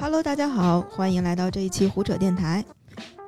[0.00, 2.64] Hello，大家好，欢迎来到这一期胡扯电台。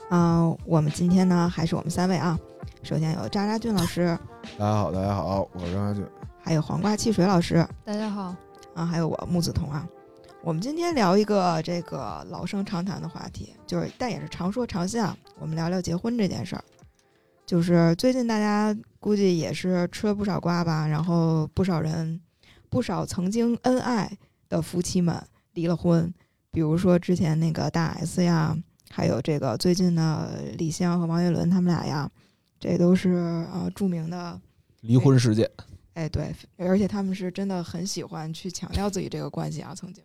[0.09, 2.39] 啊、我们今天呢还是我们三位啊。
[2.85, 4.17] 首先有渣渣俊老师，
[4.57, 6.07] 大家好，大家好，我是张家俊。
[6.41, 8.35] 还有黄瓜汽水老师大家好，
[8.75, 9.85] 啊，还有我木子彤啊。
[10.43, 15.15] 我们今天聊一个这个老生常谈的话题，就是但也是常说常新啊。
[15.41, 16.65] 我们聊聊结婚这件事儿。
[17.45, 22.21] 就是最近大家估计也是吃了不少瓜吧，然后不少人，
[22.69, 24.17] 不少曾经恩爱
[24.49, 25.21] 的夫妻们
[25.55, 26.15] 离了婚，
[26.51, 28.57] 比如说之前那个大 S 呀，
[28.91, 32.11] 还有这个最近的李湘和王岳伦他们俩呀，
[32.59, 33.11] 这都是
[33.53, 34.41] 呃著名的
[34.81, 35.49] 离婚事件，
[35.95, 40.03] 哎，对，而且他们是真的很喜欢去强调自己这个关系啊，曾经。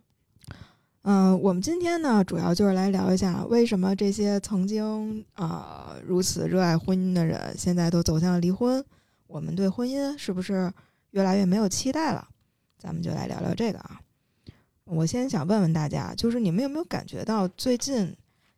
[1.07, 8.83] 嗯、我们今天呢，主要就是来聊一下为什么这些曾经啊、呃如此热爱婚姻的人，现在都走向了离婚。
[9.27, 10.71] 我们对婚姻是不是
[11.11, 12.27] 越来越没有期待了？
[12.77, 13.99] 咱们就来聊聊这个啊。
[14.85, 18.15] 我先想问问大家，就是你们有没有感觉到最近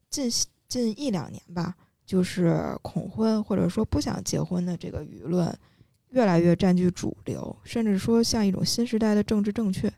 [0.10, 0.30] 近
[0.68, 1.76] 近一两年吧，
[2.06, 5.58] 就是恐婚或者说不想结婚的这个舆论
[6.10, 9.92] 越来越占据主流，甚至说像一种新时代的政治正确。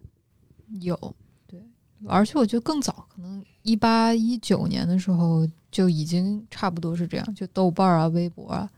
[0.81, 0.95] 有
[1.47, 1.59] 对，
[2.08, 8.69] 而且我觉得更早，可能一八一九年的时候就已经差不多是这样，就豆瓣儿啊、微博啊，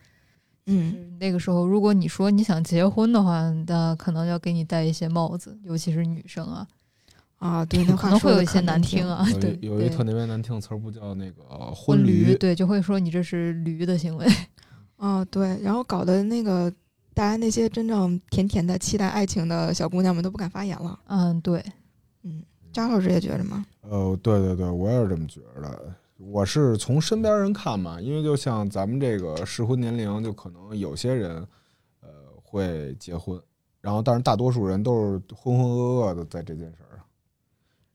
[0.67, 6.65] 嗯，那个时候，如果你说你想结婚的话，那可能要给你戴一些帽子，尤其是女生啊，
[7.41, 9.09] 啊， 对，那可能会有一些难听听。
[9.09, 14.25] 啊，对，有一对特别难听的词儿，不叫那个呃婚驴，对，就会说你这是驴的行为，
[14.97, 16.71] 啊，对，然后搞得那个
[17.13, 20.99] 大家那些真正甜甜的期待爱情的小姑娘们都不敢发言了。
[21.07, 21.63] 嗯，对，
[22.23, 23.65] 嗯，张老师也觉着吗？
[23.81, 25.95] 呃，对对对，我也是这么觉得。
[26.23, 31.37] 我是从身边人看嘛，因为就像咱们这个适婚年龄，就可能有些人
[32.01, 32.09] 呃
[32.43, 33.41] 会结婚，
[33.81, 36.90] 然后但是大多数人都是浑浑噩噩的在这件事儿上。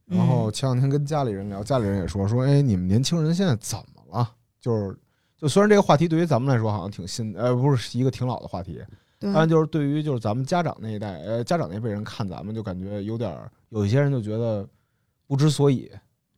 [0.07, 4.33] 然后嗯前两天跟家里人聊，家里人也说说，哎，你们年轻人现在怎么了？
[4.61, 4.97] 就是
[5.37, 8.81] 就虽然这个话题对于咱们来说好像挺新，呃，不是一个挺老的话题，
[9.19, 14.67] 对，当然，就是对于就是咱们家长那一代，呃，家长那辈人看咱们，就感觉有点儿，有一些人就觉得
[15.27, 15.91] 不知所以，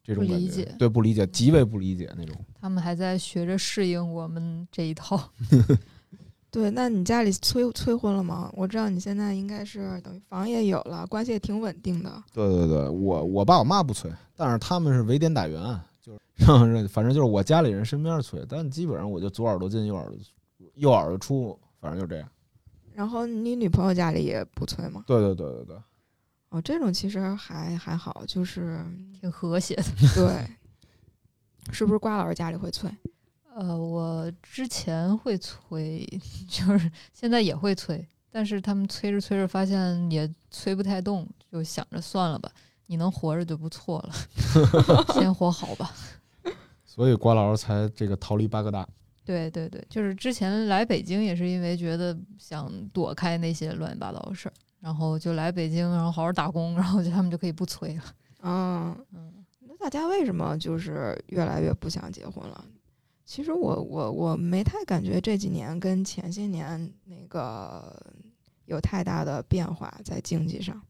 [0.03, 2.35] 这种感觉不理解对，不理解，极为不理解那种。
[2.61, 5.31] 他们还在学着适应我们这一套。
[6.51, 8.51] 对，那你家里催催婚了吗？
[8.55, 12.11] 我知道你现在应该是等于房也有了，关系也挺稳定的。
[12.33, 15.61] 对对对，我我爸我妈不催，但是他们是围点打援，
[16.01, 20.17] 就是 反正就是我家里人身边催，但基本上我就左耳朵进右耳朵
[20.77, 22.27] 右耳朵出，反正就这样。
[22.95, 25.05] 然后你女朋友家里也不催吗？
[25.07, 25.77] 对对对对对，
[26.49, 28.83] 哦，这种其实还还好，就是
[29.21, 29.85] 挺和谐的。
[30.15, 30.49] 对，
[31.73, 32.91] 是不是瓜老师家里会催？
[33.59, 36.07] 呃，我之前会催，
[36.49, 42.49] 就是现在也会催，但是他们催着催着发现也催不太动，就想着算了吧，
[42.87, 44.15] 你能活着就不错了，
[45.19, 45.93] 先活好吧。
[46.85, 48.89] 所以瓜老师才这个逃离巴格达。
[49.25, 58.03] 对对对，就是之前来北京也是因为觉得想躲开那些乱七八糟的事儿，然后就来北京，然后好好打工，然后就他们就可以不催了。
[58.43, 59.33] 嗯，嗯，
[59.67, 62.65] 那大家为什么就是越来越不想结婚了？
[63.29, 67.95] 其实我我我没太感觉这几年跟前些年那个
[68.65, 70.81] 有太大的变化在经济上，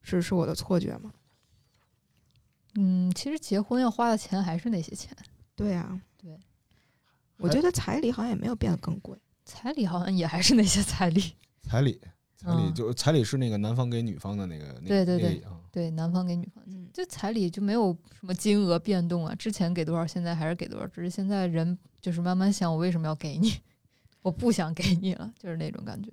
[0.00, 1.12] 是是我的错觉吗？
[2.76, 5.14] 嗯，其实结婚要花的钱还是那些钱，
[5.54, 6.40] 对呀、对，
[7.36, 9.14] 我觉得彩礼好像也没有变得更贵。
[9.44, 11.34] 彩礼好像也还是那些彩礼。
[11.62, 12.00] 彩礼，
[12.36, 12.74] 彩礼嗯。
[12.74, 15.42] 就彩礼是那个男方给女方的那个，那对对对。
[15.72, 23.52] 对，男方给女方，嗯，这彩礼就没有什么金额变动啊，之前给多少，现在还是给多少，只是现在人就是慢慢想，我为什么要给你？
[24.22, 26.10] 我不想给你了，就是那种感觉。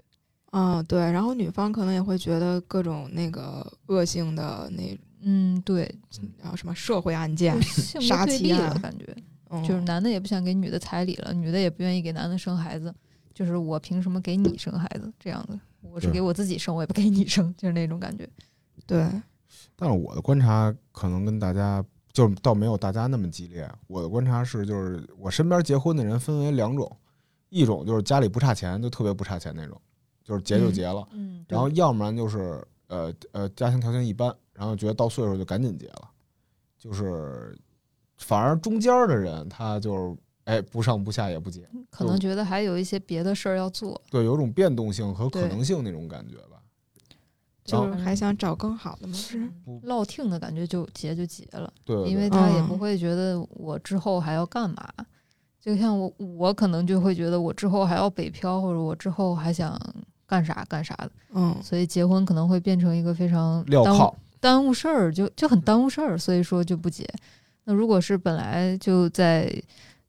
[0.52, 5.90] 嗯、对，然后女方可能也会觉得各种那个恶性的那，嗯，对，
[6.38, 7.60] 然后什么社会案件
[8.02, 9.16] 杀妻案感觉。
[9.50, 12.94] 嗯、就是男的也不想给女的彩礼了，女的也不愿意给男的生孩子，
[13.34, 15.58] 就是我凭什么给你生孩子这样的？
[15.84, 18.28] 我是给我自己生，我也不给你生，就是那种感觉。
[18.88, 19.08] 对，
[19.76, 23.70] 但是我的观察可能跟大家就倒没有大家那么激烈。
[23.88, 26.98] 我的观察是，就是我身边结婚的人分为两种，
[27.50, 29.80] 一种就是家里不差钱，就特别不差钱那种，
[30.24, 36.10] 就是结就结了；嗯，然后要不然就是呃呃家庭条件一般，然后觉得到岁数就赶紧结了，
[36.78, 37.58] 就是
[38.18, 40.16] 反而中间的人他就是
[40.46, 46.58] 哎不上不下也不结，可能觉得还有一些别的事儿要做，对，有种变动性和可能性那种感觉吧。
[47.66, 49.14] 就是还想找更好的吗？
[49.14, 51.72] 是，不落听的感觉就结就结了。
[51.86, 54.86] 对对对因为他也嗯不会觉得我之后还要干嘛。
[55.62, 59.80] 就像我，我可能就会觉得我之后还要北漂，或者我之后还想
[60.26, 67.10] 干啥干啥的，嗯，所以结婚可能会变成一个非常耽误，耽误事儿，就就很耽误事儿，所以说就不结。
[67.64, 69.50] 那如果是本来就在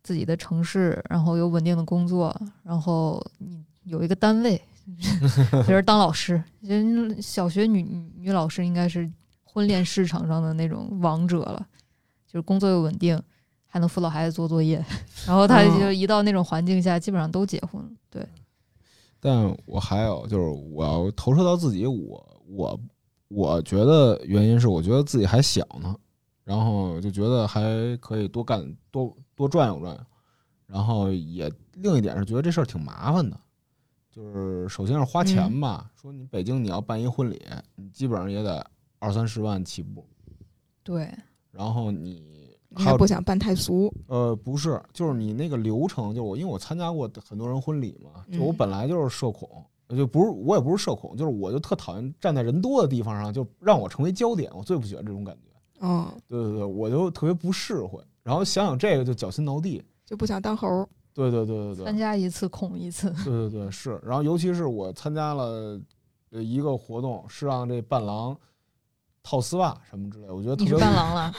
[0.05, 4.61] 自己的城市，然后有稳定的工作，然后你有一个单位，
[5.67, 9.11] 就是当老师，人小学女女女老师应该是
[9.43, 11.67] 婚恋市场上的那种王者了，
[12.27, 13.21] 就是工作又稳定，
[13.67, 14.77] 还能辅导孩子做作业，
[15.27, 17.89] 然后他哦就一到那种环境下，基本上都结婚了。
[18.11, 18.25] 对，
[19.19, 22.81] 但我还有就是，我要投射到自己，我我
[23.29, 25.97] 我觉得原因是，我觉得自己还小呢，
[26.45, 27.62] 然后就觉得还
[28.00, 30.01] 可以多干多多转悠转悠，
[30.67, 33.39] 然后也另一点是觉得这事儿挺麻烦的，
[34.11, 37.43] 就是首先是花钱吧，说你北京你要办一婚礼，
[37.75, 38.65] 你基本上也得
[38.99, 40.07] 二三十万起步，
[40.83, 41.13] 对，
[41.51, 48.57] 然后你你还不想办太俗，呃，不是，就是你那个流程，就是我，因为我参加过很多人婚礼嘛，就我嗯。
[48.57, 49.49] 本来就是社恐，
[49.89, 55.51] 就不是我也不是社恐，就是我就特讨厌站在人多的地方上，就让我成为焦点，我最不喜欢这种感觉。
[55.81, 59.81] 嗯，对对对，我就特别不适会，然后想想这个就脚心挠地。
[60.05, 60.88] 就不想当猴儿。
[61.15, 63.09] 对对对对对参加一次恐一次。
[63.25, 65.81] 对对对是，然后尤其是我参加了
[66.32, 68.37] 呃一个活动，是让这伴郎
[69.23, 71.32] 套丝袜什么之类的，我觉得特你是别伴郎了，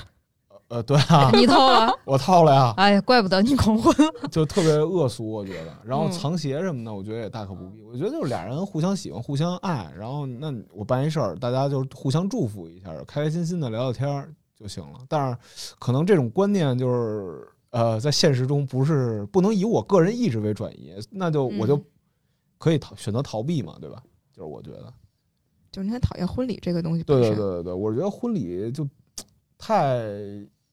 [0.69, 1.91] 呃对啊， 你套了？
[2.05, 3.93] 我套了呀，哎呀，怪不得你恐婚。
[4.31, 5.77] 就特别恶俗，我觉得。
[5.83, 7.83] 然后嗯藏鞋什么的，我觉得也大可不必。
[7.83, 14.99] 我觉得就是俩人互相喜欢、互相爱，然后那我办一事儿，大家就互相祝福一下，开开心心的聊聊天儿就行了。
[15.09, 21.85] 但是可能这种观念就是呃，在现实中不是不能以我个人意志为转移，那就我就嗯
[22.57, 24.01] 可以逃选择逃避嘛，对吧？
[24.31, 24.93] 就是我觉得，
[25.71, 27.19] 就是你很讨厌婚礼这个东西对。
[27.19, 28.87] 对对对对，我觉得婚礼就
[29.57, 30.03] 太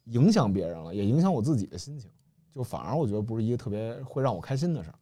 [0.04, 2.08] 影响别人了，也影响我自己的心情，
[2.54, 4.94] 就反而我觉得不是一个特别会让我开心的事儿。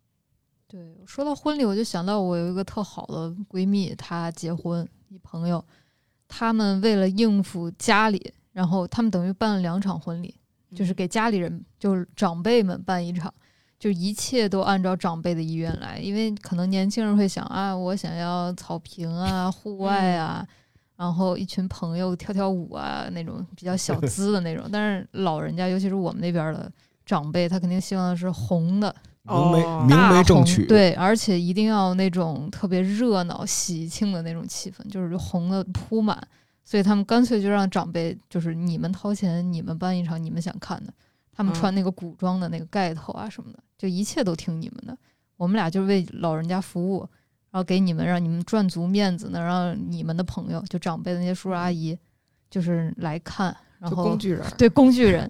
[0.66, 5.62] 对，说到婚礼，我就想到我有一个特好的闺蜜，她结婚，一朋友，
[6.28, 10.34] 他们为了应付家里，然后他们等于办了两场婚礼，
[10.74, 13.32] 就是嗯给家里人，就是长辈们办一场，
[13.78, 20.46] 就一切都按照长辈的意愿来，因为可能年轻人会想啊，我想要草坪啊、户外啊，
[20.96, 26.70] 然后一群朋友跳跳舞啊，那种比较小资的那种，但是老人家，尤其是我们那边的
[27.06, 28.94] 长辈，他肯定希望的是红的。
[29.86, 36.18] 明媒正娶，对，而且一定要那种特别热闹、喜庆的那种气氛，就是红的铺满。
[36.64, 40.92] 所以他们干脆就让长辈，就是你们掏钱，你们办一场你们想看的，
[41.32, 41.54] 他们嗯。
[41.54, 44.96] 穿那个古装的那个盖头啊什么的，就一切都听你们的。
[45.36, 47.00] 我们俩就为老人家服务，
[47.50, 51.98] 然后给你们让你们赚足面子，能让你们的朋友，就长辈的那些叔叔阿姨，
[52.50, 54.44] 就是来看，然后工具人。
[54.58, 55.28] 对工具人，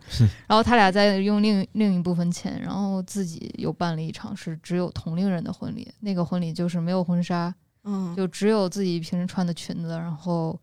[0.48, 7.54] 然后他俩再用另另一部分钱，然后自己又办了一场是只有同龄人的婚礼，那个婚礼就是没有婚纱，
[7.84, 10.58] 嗯，就只有自己平时穿的裙子，然后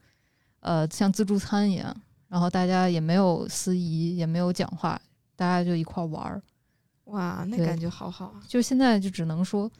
[0.67, 1.95] 呃像自助餐一样，
[2.27, 4.99] 然后大家也没有司仪，也没有讲话，
[5.35, 6.41] 大家就一块玩儿。
[7.05, 8.41] 哇，那感觉好好啊。
[8.45, 9.71] 就现在就只能说，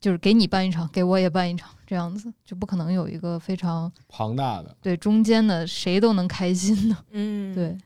[0.00, 4.76] 就是给你办一场，给我也办一场，这样子就不可能有一个非常庞大的。
[4.80, 7.76] 对中间的谁都能开心的，嗯，对。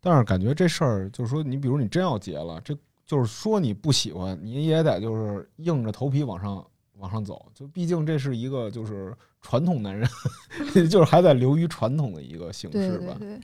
[0.00, 6.64] 但是感觉这事儿，就是说，你比如你真要结了，这就是说你不喜欢，你也得就是硬着头皮往上
[7.02, 7.44] 往上走。
[7.52, 10.08] 就毕竟这是一个就是传统男人，
[10.88, 13.16] 就是还在流于传统的一个形式吧。
[13.18, 13.40] 对对，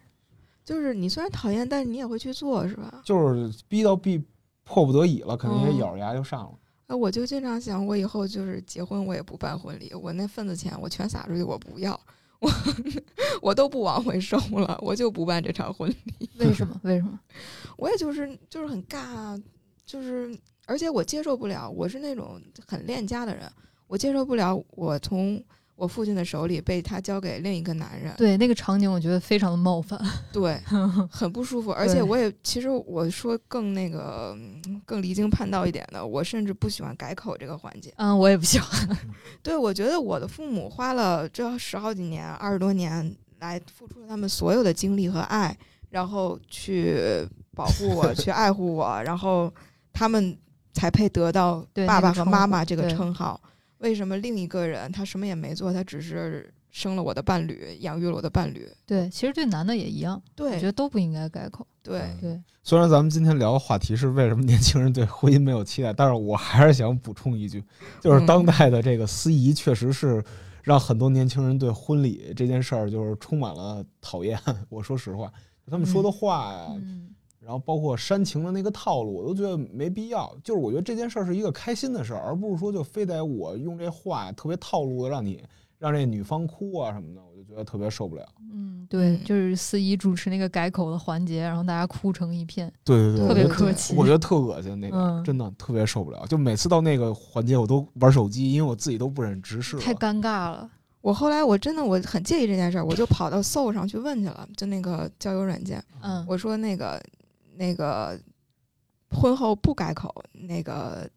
[0.64, 3.02] 就是你虽然讨厌，但是你也会去做，是吧？
[3.04, 4.24] 就是逼到逼
[4.64, 6.58] 迫不得已了，肯定也嗯咬着牙就上了。
[6.86, 11.98] 哎，我就经常想，我以后就是结婚，我也不办婚礼，我那份子钱我全撒出去，我不要，
[12.38, 12.50] 我
[13.42, 16.30] 我都不往回收了，我就不办这场婚礼。
[16.38, 16.80] 为什么？
[16.84, 17.18] 为什么？
[17.76, 19.38] 我也就是就是很尬啊，
[19.84, 20.34] 就是
[20.68, 23.50] 而且我接受不了，我是那种很恋家的人，
[23.86, 25.42] 我接受不了我从
[25.74, 29.98] 我父亲的手里被他交给另一个男人，对那个场景，我觉得非常的冒犯。
[30.30, 30.60] 对，
[31.08, 31.72] 很不舒服。
[31.72, 37.90] 而且我也其实我说更那个嗯更离经叛道一点的，我甚至不喜欢改口这个环节。
[37.96, 38.98] 嗯，我也不喜欢。
[39.42, 45.56] 对，我觉得我的父母花了这十好几年、二十多年来付出了他们所有的精力和爱，
[45.90, 49.50] 然后去保护我、 去爱护我，然后
[49.92, 50.36] 他们
[50.78, 53.40] 才配得到爸爸和妈妈这个称号。
[53.78, 58.68] 为什么另一个人他什么也没做，他只是生了我的伴侣，养育了我的伴侣？
[58.84, 61.66] 对，其实对男的也一样，我觉得都不应该改口。
[61.82, 67.62] 对，对，虽然咱们今天聊的话题是为什么年轻人对婚姻没有期待，但是我还是想补充一句，
[68.00, 70.22] 就是嗯当代的这个司仪确实是
[70.64, 74.38] 让很多年轻人对婚礼这件事儿就是充满了讨厌。
[74.68, 75.32] 我说实话，
[75.70, 77.10] 他们说的话呀，嗯，
[77.48, 80.30] 然后包括煽情的那个套路，我都觉得没必要。
[80.44, 85.42] 就是我觉得这件事儿是一个开心的事儿，而不是说就非得我用这话特别套路的让你
[85.78, 88.28] 让这女方哭啊什么的，我就觉得特别受不了。
[88.52, 92.70] 嗯，对，嗯就是司仪主持那个改口的环节，然后大家哭成一片。
[92.84, 96.26] 对对对，特别我觉得客气我觉得特恶心那个，嗯真的特别受不了。
[96.26, 99.78] 就每次到那个环节，我都玩手机，因为我自己都不忍直视。
[99.78, 100.70] 太尴尬了。
[101.00, 107.00] 我后来我真的我很介意这件事儿，我就跑到搜上去问去了，就那个交友软件，嗯，我说那个
[107.58, 108.18] 那个
[109.10, 111.08] 婚后不改口，那个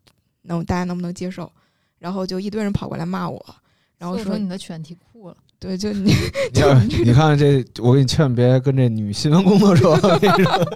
[0.42, 1.50] 能大家能不能接受？
[2.00, 3.44] 然后就一堆人跑过来骂我，
[3.98, 5.38] 然后说说你的犬题库了。
[5.60, 6.12] 对，就 你
[6.52, 9.96] 你 看，你看这，我给你劝别跟这女新闻工作者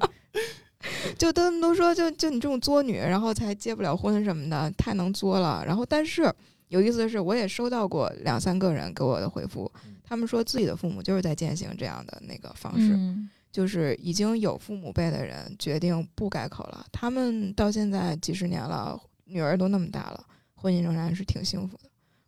[1.18, 5.64] 就他们都说就就你这种作女，然后才结不了婚什么的，太能作了。
[5.66, 6.32] 然后但是
[6.68, 21.84] 有意思的是，我也收到过两三个人给我的回复嗯，他们说自己的父母就是在践行这样的那个方式，嗯，就是已经有父母辈的人决定不改口了，他们到现在几十年了，女儿都那么大了，婚姻仍然是挺幸福的。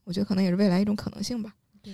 [0.06, 1.54] 我觉得可能也是未来一种可能性吧。
[1.84, 1.94] 对，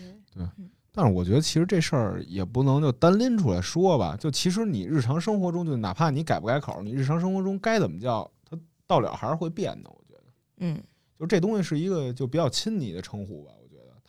[0.91, 4.15] 但是我觉得其实这事儿也不能就单拎出来说吧。
[4.15, 9.89] 就其实你日常生活中，就哪怕你改不改口，你日常生活中该怎么叫，它到了还是会变的。
[9.89, 10.23] 我觉得，
[10.57, 10.79] 嗯，
[11.17, 13.51] 就这东西是一个就比较亲昵的称呼吧。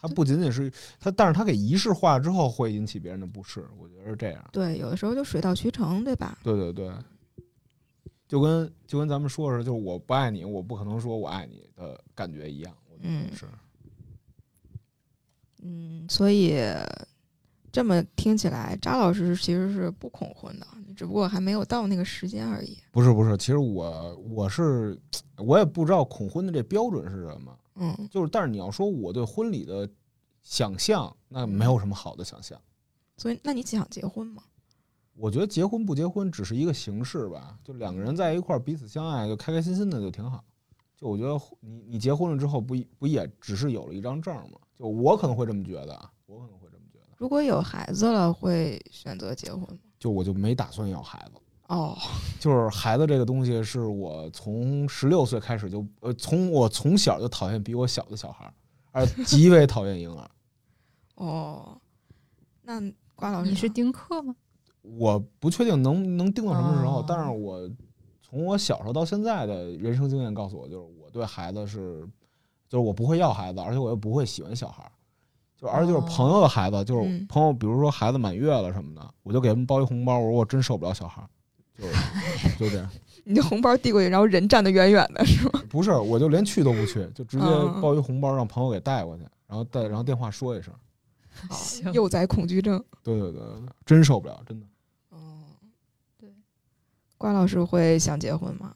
[0.06, 0.70] 它不仅仅是
[1.00, 3.64] 它，但是它给仪式化之后会引起别人的不适。
[3.78, 4.44] 我觉得是这样。
[4.52, 6.38] 对，有的时候就水到渠成，对吧？
[6.42, 6.92] 对对对，
[8.28, 12.74] 就跟就跟咱们说是，就是我不爱你，我不可能说我爱你的感觉一样。
[12.90, 13.46] 我觉得嗯是。
[15.62, 16.58] 嗯，所以
[17.72, 22.76] 这么听起来，扎老师其实是不恐婚的，只不过还没有到那个时间而已。
[22.92, 25.00] 不是不是，其实我我是
[25.38, 29.88] 我也不知道恐婚的这标准是什么，嗯就是但是你要说我对婚礼的
[30.42, 32.60] 想象，那没有什么好的想象。
[33.16, 34.42] 所以，那你想结婚吗？
[35.16, 40.44] 我觉得结婚不结婚只是一个形式吧，就两个人在一块儿彼此相爱，就开开心心的就挺好。
[40.96, 44.58] 就我觉得你你结婚了之后不不也只是有了一张证吗？
[44.76, 49.78] 就我可能会这么觉得啊，我可能会这么觉得，如果有孩子了，会选择结婚吗？
[49.98, 51.40] 就我就没打算要孩子。
[51.68, 51.96] 哦，
[52.38, 58.52] 就是孩子这个东西，是我从十六岁开始就呃，从我从小就讨厌比我小的小孩儿，
[58.92, 60.30] 而 极为讨厌婴儿。
[61.16, 61.78] 哦，
[62.62, 62.80] 那
[63.14, 64.34] 瓜老师你是呢丁克吗？
[64.82, 67.70] 我不确定能能定到什么时候，哦但是我
[68.20, 72.06] 从我小时候到现在的人生经验告诉我，就是我对孩子是，
[72.68, 74.92] 就是我不会要孩子，而且我又不会喜欢小孩儿。
[75.56, 81.28] 就而且就是朋友的孩子，就是嗯朋友，比如说孩子满月了什么的，我就给他们包一红包，我说我真受不了小孩儿，
[81.78, 81.84] 就
[82.58, 82.88] 就这样。
[83.26, 85.62] 你的红包递过去，然后人站得远远的，是吗？
[85.70, 90.72] 不是，我就连去都不去，就直接嗯包一红包让朋友给带过去，然后带然后电话说一声。
[91.92, 92.82] 幼崽恐惧症。
[93.02, 93.48] 对对对对，
[93.84, 94.66] 真受不了，真的。
[95.10, 95.18] 哦，
[96.18, 96.28] 对，
[97.18, 98.74] 瓜老师会想结婚吗？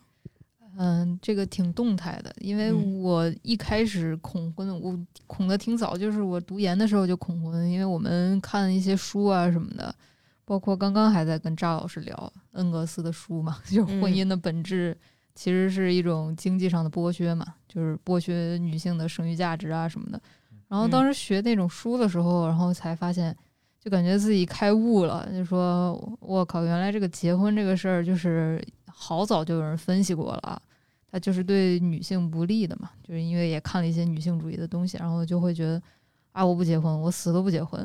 [0.79, 9.95] 嗯，这个挺动态的，因为嗯我一开始恐婚，我恐的挺早，就是我读研的时候就恐婚，因为我们看一些书啊什么的，
[10.45, 14.15] 包括刚刚还在跟扎老师聊恩格斯的书嘛， 就是婚嗯。
[14.15, 14.97] 姻的本质
[15.35, 20.21] 其实是一种经济上的剥削嘛，就是剥削女性的生育价值啊什么的。
[20.69, 23.35] 然后当时学那种书的时候，然后才发现，
[23.81, 30.61] 就感觉自己开悟了，就说我靠，原来这个结婚这个事儿就是好早就有人分析过了啊，
[31.11, 35.81] 它就是对女性不利的嘛，就是因为也看了一些女性主义的东西，然后就会觉得
[36.33, 37.81] 啊，我不结婚，我死都不结婚，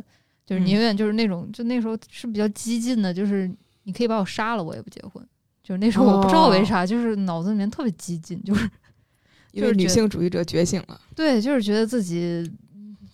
[0.46, 0.65] 就是嗯。
[0.65, 3.50] 宁愿就是那种，就那时候是比较激进的，就是
[3.84, 5.25] 你可以把我杀了，我也不结婚。
[5.62, 8.70] 就是那时候我不知道为啥，就是脑子里面特别激进，就是
[9.54, 11.00] 因为就是女性主义者觉醒了。
[11.16, 12.52] 对，就是觉得自己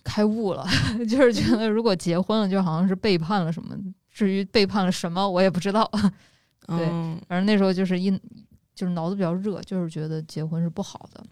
[0.02, 0.66] 开悟了，
[1.08, 3.76] 就是觉得如果结婚了，就好像是背叛了什么。
[4.10, 5.88] 至于背叛了什么，我也不知道。
[6.66, 8.10] 对嗯反正那时候就是一
[8.74, 11.24] 就是脑子比较热，就是觉得结婚是不好的。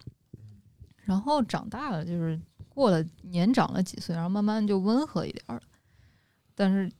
[1.03, 5.61] 然后长大了，就是过了年长了几岁，然后慢慢就温和一点儿了。
[6.55, 6.91] 但是，嗯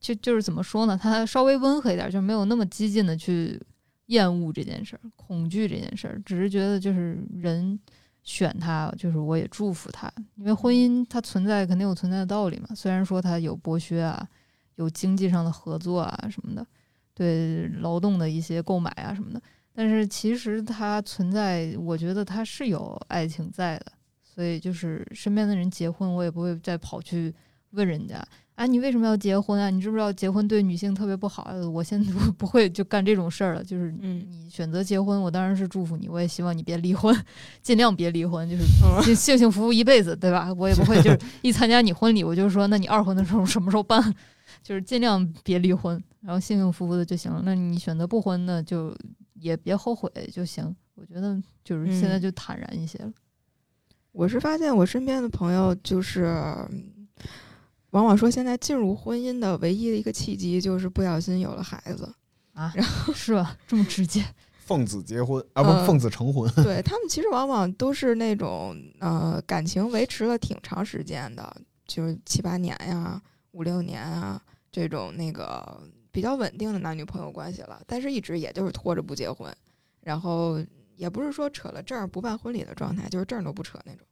[0.00, 0.98] 就就是怎么说呢？
[1.00, 3.60] 他稍微温和一点，就没有那么激进的去
[4.06, 7.78] 厌恶这件事儿、恐惧这件事儿，只是觉得就是人
[8.22, 12.68] 选他，就是我也祝福他，因为婚姻它存在肯定有存在的道理嘛。
[12.74, 14.28] 虽然说它有剥削啊，
[14.76, 16.66] 有经济上的合作啊什么的。
[17.14, 19.42] 对劳动的一些购买啊什么的，
[19.74, 23.86] 但是其实它存在，我觉得它是有爱情在的，
[24.22, 27.34] 所以就是身边的人结婚，我也不会再跑去
[27.70, 28.24] 问人家
[28.58, 29.70] 啊，你为什么要结婚啊？
[29.70, 31.44] 你知不知道结婚对女性特别不好？
[31.48, 37.16] 呃我现在不 不会就干这种事儿了，就是嗯你选择结婚，我当然是祝福你，我也希望你别离婚，
[37.62, 40.52] 尽量别离婚，就是嗯幸幸幸福福一辈子，对吧？
[40.54, 44.12] 我也不会就是 一参加你婚礼，我就说那你二婚的时候什么时候办？
[44.60, 47.40] 就是尽量别离婚，然后幸幸福福的就行了。
[47.44, 48.92] 那你选择不婚的，就
[49.34, 50.74] 也别后悔就行。
[50.96, 53.12] 我觉得就是现在嗯就坦然一些了。
[54.10, 56.24] 我是发现我身边的朋友就是，
[56.72, 56.97] 嗯
[57.90, 62.12] 往往说现在进入婚姻的唯一的一个契机就是不小心有了孩子，
[62.52, 63.56] 啊，然后是吧？
[63.66, 64.24] 这么直接？
[64.68, 66.46] 奉子结婚啊，不呃奉子成婚。
[66.62, 73.18] 对他们其实往往都是那种呃感情维持了挺长时间的，就是七八年呀、
[73.52, 74.38] 五六年啊
[74.70, 79.50] 这种那个比较稳定的男女朋友关系了，但是一直也就是拖着不结婚，
[80.02, 80.62] 然后
[80.96, 84.06] 也不是说扯了证儿不办婚礼的状态，就是证儿都不扯那种。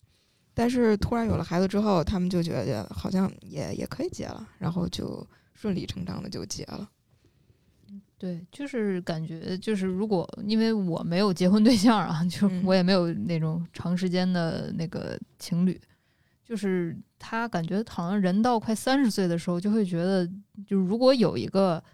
[0.58, 6.88] 但是突然有了孩子之后，他们就觉得好像也也可以结了，然后就顺理成章的就结了。
[8.16, 15.78] 对，就是感觉就是如果因为我没有结婚对象啊，就我也没有那种长时间的那个情侣，
[16.42, 20.26] 就是他感觉好像人到快三十岁的时候，就会觉得，
[20.66, 21.84] 就如果有一个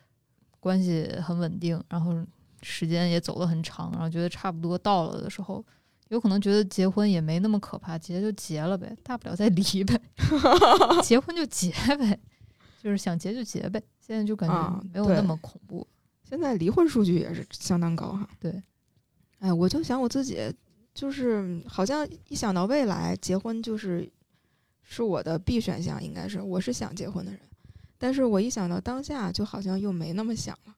[0.61, 2.25] 关系很稳定，然后
[2.63, 5.65] 时间也走得很长，然后觉得差不多到了的时候，
[6.13, 9.99] 有可能觉得结婚也没那么可怕，结就结了呗，大不了再离呗，
[11.03, 12.21] 结婚就结呗，
[12.83, 13.83] 就是想结就结呗。
[13.99, 15.87] 现在就感觉没有那么恐怖。
[16.29, 18.29] 现在离婚数据也是相当高哈。
[18.39, 18.63] 对，
[19.39, 20.39] 哎，我就想我自己，
[20.93, 24.07] 就是好像一想到未来，结婚就是
[24.83, 27.41] 是我的必选项，应该是我是想结婚的人，
[27.97, 30.75] 但是我一想到当下，就好像又没那么想了。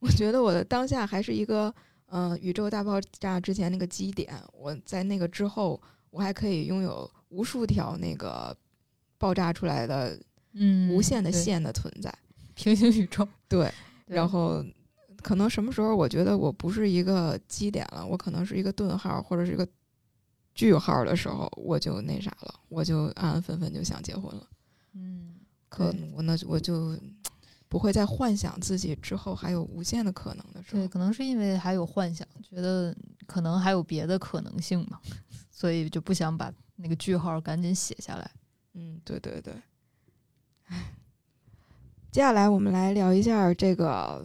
[0.00, 1.72] 我觉得我的当下还是一个，
[2.14, 8.54] 嗯、宇宙大爆炸之前那个基点，我在那个之后，我还可以拥有无数条那个
[9.16, 10.18] 爆炸出来的
[10.52, 12.14] 嗯，无限的线的存在。
[12.54, 13.26] 平行宇宙。
[13.48, 13.72] 对，
[14.06, 14.62] 对然后
[15.22, 19.66] 可能什么时候我觉得我不是一个基点了，我可能是一个顿号或者是一个
[20.54, 24.46] 句号的时候，我就那啥了，我就安安分分就想结婚了。
[24.92, 25.36] 嗯，
[25.70, 26.94] 可我那我就
[27.72, 35.00] 不会再幻想自己之后还有无限的可能的时候对，可能是因为还有幻想，觉得可能还有别的可能性嘛，
[35.50, 38.30] 所以就不想把那个句号赶紧写下来。
[38.74, 39.54] 嗯，对对对。
[40.66, 40.92] 唉，
[42.10, 44.22] 接下来我们来聊一下这个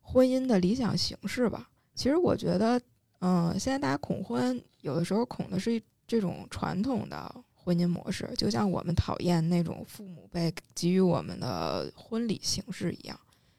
[0.00, 1.68] 婚姻的理想形式吧。
[1.96, 2.80] 其实我觉得，
[3.18, 13.18] 嗯、现在大家恐婚，有的时候恐的是这种传统的婚姻模式，就像我们讨厌那种父母被给予我们的婚礼形式一样。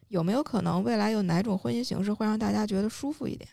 [0.10, 3.50] 有没有可能未来有哪种婚姻形式会让大家觉得舒服一点？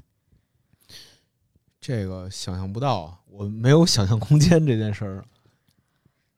[1.80, 5.24] 这个想象不到啊，我没有想象空间这件事儿。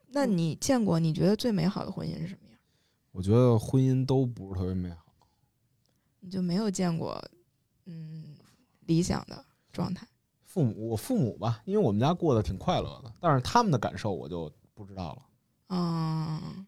[0.09, 2.59] 那你见过你觉得最美好的婚姻是什么样？
[3.13, 4.99] 我觉得婚姻都不是特别美好。
[6.21, 7.19] 你就没有见过，
[7.87, 8.37] 嗯，
[8.81, 10.07] 理想的状态。
[10.53, 15.23] 父母，我父母吧，因为我们家过得挺快乐的，但是他们的感受我就不知道了。
[15.69, 16.67] 嗯，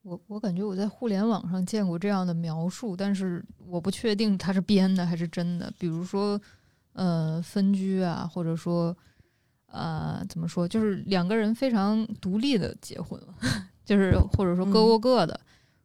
[0.00, 5.70] 我我感觉我在互联网上见过这样的描述，但是我不确定它是编的还是真的。
[5.78, 6.40] 比如说，
[6.94, 8.96] 呃，分居啊，或者说，
[9.66, 13.34] 呃，怎么说，就是两个人非常独立的结婚了，
[13.84, 15.38] 就是或者说各过各的。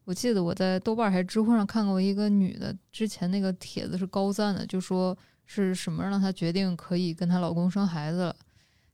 [0.05, 8.35] 我记得我在豆瓣还是知乎上看过一个女的，之前那个帖子是高赞的，就说是什么让她决定可以跟她老公生孩子了，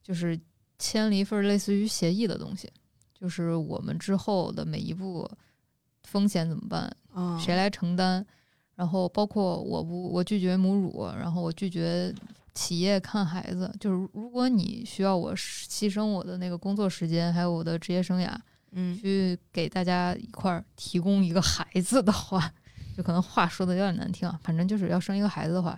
[0.03, 0.39] 就是
[0.77, 2.71] 签了一份类似于协议的东西。
[3.13, 5.29] 就是我们之后的每一步
[6.03, 8.25] 风险怎么办，啊，谁来承担？
[8.75, 12.15] 然后包括我不，我拒绝母乳，然后我拒绝
[12.53, 13.69] 企业看孩子。
[13.77, 18.33] 就是如果你需要我牺牲我的那个工作时间，还有我的职业生涯，
[18.71, 22.49] 嗯去给大家一块儿提供一个孩子的话，
[22.95, 25.77] 就可能话说的有点难听啊，反正就是要生一个孩子的话，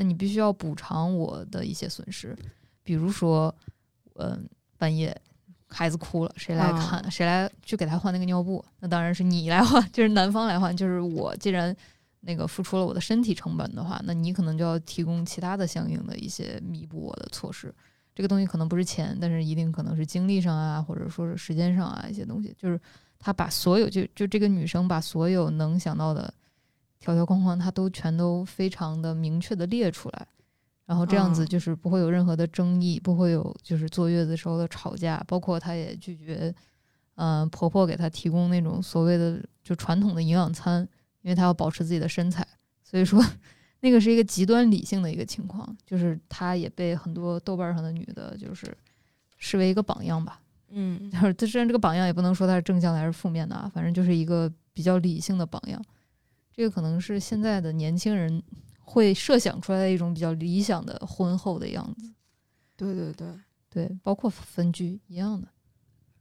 [0.00, 2.34] 那你必须要补偿我的一些损失，
[2.82, 3.54] 比如说，
[4.14, 5.14] 嗯、半夜
[5.68, 7.00] 孩子哭了，谁来看？
[7.00, 8.64] 啊谁来去给他换那个尿布？
[8.78, 10.74] 那当然是你来换， 就是男方来换。
[10.74, 11.76] 就是我既然
[12.20, 17.70] 那个付出了我的身体成本的话，那你可能就要提供其他的相应的一些弥补我的措施。
[18.14, 22.56] 这个东西可能不是钱，但是一定可能是精力上啊，或者说是时间上啊一些东西。
[22.56, 22.80] 就是
[23.18, 26.32] 他把所有就就这个女生把所有能想到的
[27.00, 30.26] 条条框框，它都全都非常的明确的列出来，
[30.86, 36.54] 然后这样子嗯就是不会有任何的争议，不会有就是坐月子时候的吵架，包括她也拒绝，
[37.16, 40.86] 嗯、婆婆给她提供那种所谓的就传统的营养餐，
[41.22, 42.46] 因为她要保持自己的身材，
[42.84, 43.20] 所以说。
[43.82, 48.76] 那个是一个极端理性的一个情况，就是她也被很多豆瓣上的女的，就是
[49.38, 50.38] 视为一个榜样吧。
[50.68, 55.82] 嗯 就是这虽然这个榜样也不能说它是正向的还是负面的啊，反正就是一个比较理性的榜样。
[56.60, 58.42] 这个可能是现在的年轻人
[58.80, 62.12] 会设想出来的一种比较理想的婚后的样子。
[62.76, 63.28] 对对对
[63.70, 65.48] 对，包括分居一样的。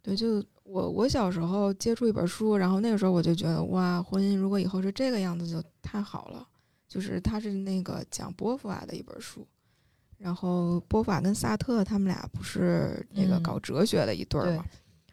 [0.02, 6.48] 对，就我我小时候接触一本书，然后那个时候我就觉得哇，婚姻如果以后是这个样子就太好了。
[6.88, 9.46] 就是它是那个讲波伏娃的一本书，
[10.18, 14.66] 然后波伏娃跟萨特他们俩不是那个嗯搞哲学的一对儿对嘛？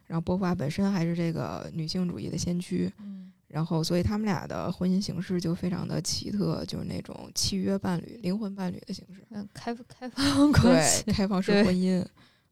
[0.06, 9.26] 然后波伏娃本身还是这个女性主义的先驱，嗯然后所以他们俩的婚姻形式就非常的奇特，就是那种契约伴侣、灵魂伴侣的形式。
[9.30, 12.04] 嗯，开开放关对，系，开放式婚姻，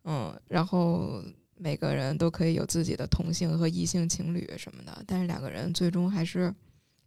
[0.04, 1.22] 嗯，然后
[1.56, 6.50] 每个人都可以有自己的同性和异性情侣什么的，但是两个人最终还是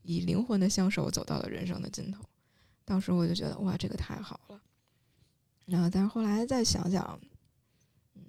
[0.03, 2.23] 以灵魂的相守走到了人生的尽头。
[2.86, 4.62] 当时我就觉得哇，这个太好了。
[5.65, 7.19] 然后，但是后来再想想，
[8.13, 8.21] 嗯，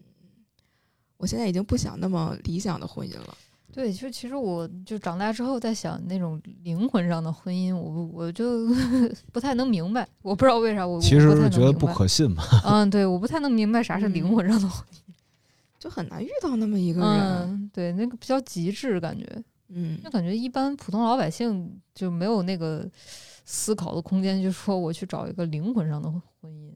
[1.18, 3.37] 我现在已经不想那么理想的婚姻了。
[3.79, 8.67] 对，就其实我就长大之后在想那种灵魂上的婚姻，我不我就
[9.31, 12.43] 不太能明白，我不知道为啥我其我不太能实觉得不明白可信嘛。
[12.64, 15.14] 嗯，对，我不太能明白啥是灵嗯魂上的婚姻。
[15.79, 19.25] 就很难遇到那么一个人，嗯，对，那个比较极致感觉，
[19.69, 22.85] 嗯就感觉一般普通老百姓就没有那个
[23.45, 26.73] 思考的空间，就说我去找一个灵魂上的婚姻。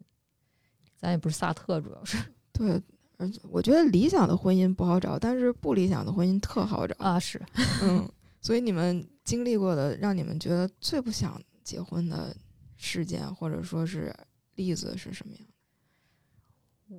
[0.96, 2.16] 咱也不是萨特，主要是
[2.54, 2.80] 对，
[3.22, 6.94] 而我觉得理想的婚姻不好找，但是不理想的婚姻特好找。
[6.98, 7.40] 啊，是
[7.82, 8.08] 嗯，
[8.40, 12.34] 所以你们经历过的，让你们觉得最不想结婚的
[12.76, 14.14] 事件，或者说是
[14.56, 15.46] 例子是什么样？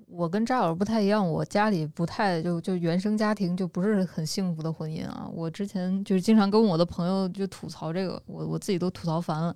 [0.08, 5.30] 我跟扎老师不太一样，我家里不太就就原生家庭就不是很幸福的婚姻啊。
[5.32, 9.56] 我之前就是经常跟我的朋友就吐槽这个，我我自己都吐槽烦了。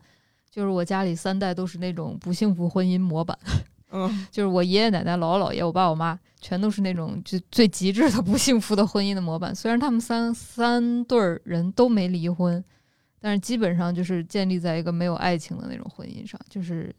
[0.49, 3.37] 就是我家里三代都是那种不幸福婚姻模板，
[3.91, 9.55] 嗯就是我爷爷奶奶、姥姥姥爷、我爸我妈，全都是那种就最极致的不幸福的婚姻的模板。
[9.55, 12.63] 虽然他们三三对儿人都没离婚，
[13.19, 16.93] 但是基本上就是建立在一个没有爱情的那种婚姻上，就是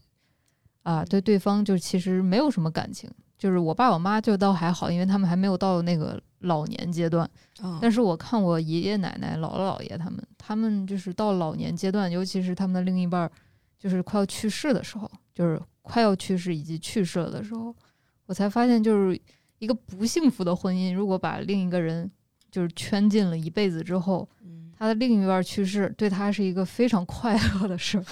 [0.82, 3.10] 啊，对对方就其实没有什么感情。
[3.36, 7.28] 就是我爸我妈就倒还好，因为他们还没有到那个老年阶段。
[7.62, 13.30] 嗯，但是我看我爷爷奶奶、姥姥姥爷他们，他们就是到老年阶段，尤其是他们的另一半，
[13.78, 17.72] 就是快要去世的时候，就是快要去世以及去世了的时候，
[18.26, 19.16] 我才发现，就是
[19.60, 22.10] 一个不幸福的婚姻，如果把另一个人
[22.50, 28.04] 就是圈进了一辈子之后，嗯他的另一半去世，对他是一个非常快乐的事。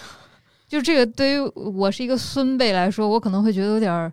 [0.68, 4.12] 就这个对于我是一个孙辈来说，我可能会觉得有点儿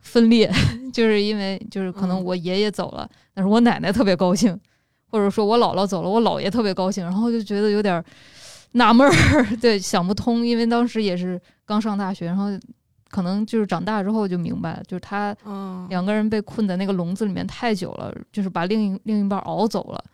[0.00, 0.50] 分裂，
[0.92, 4.58] 就是因为就是可能嗯我爷爷走了，但是我奶奶特别高兴，
[5.06, 8.04] 或者说我姥姥走了，我姥爷特别高兴，然后就觉得有点儿
[8.72, 12.46] 纳闷儿， 对，想不通，因为当时也是刚上大学，然后
[13.08, 20.04] 可能就是长大之后就明白了，就是他嗯，两个人被困在那个笼子里面太久了，就是把另一另一半熬走了，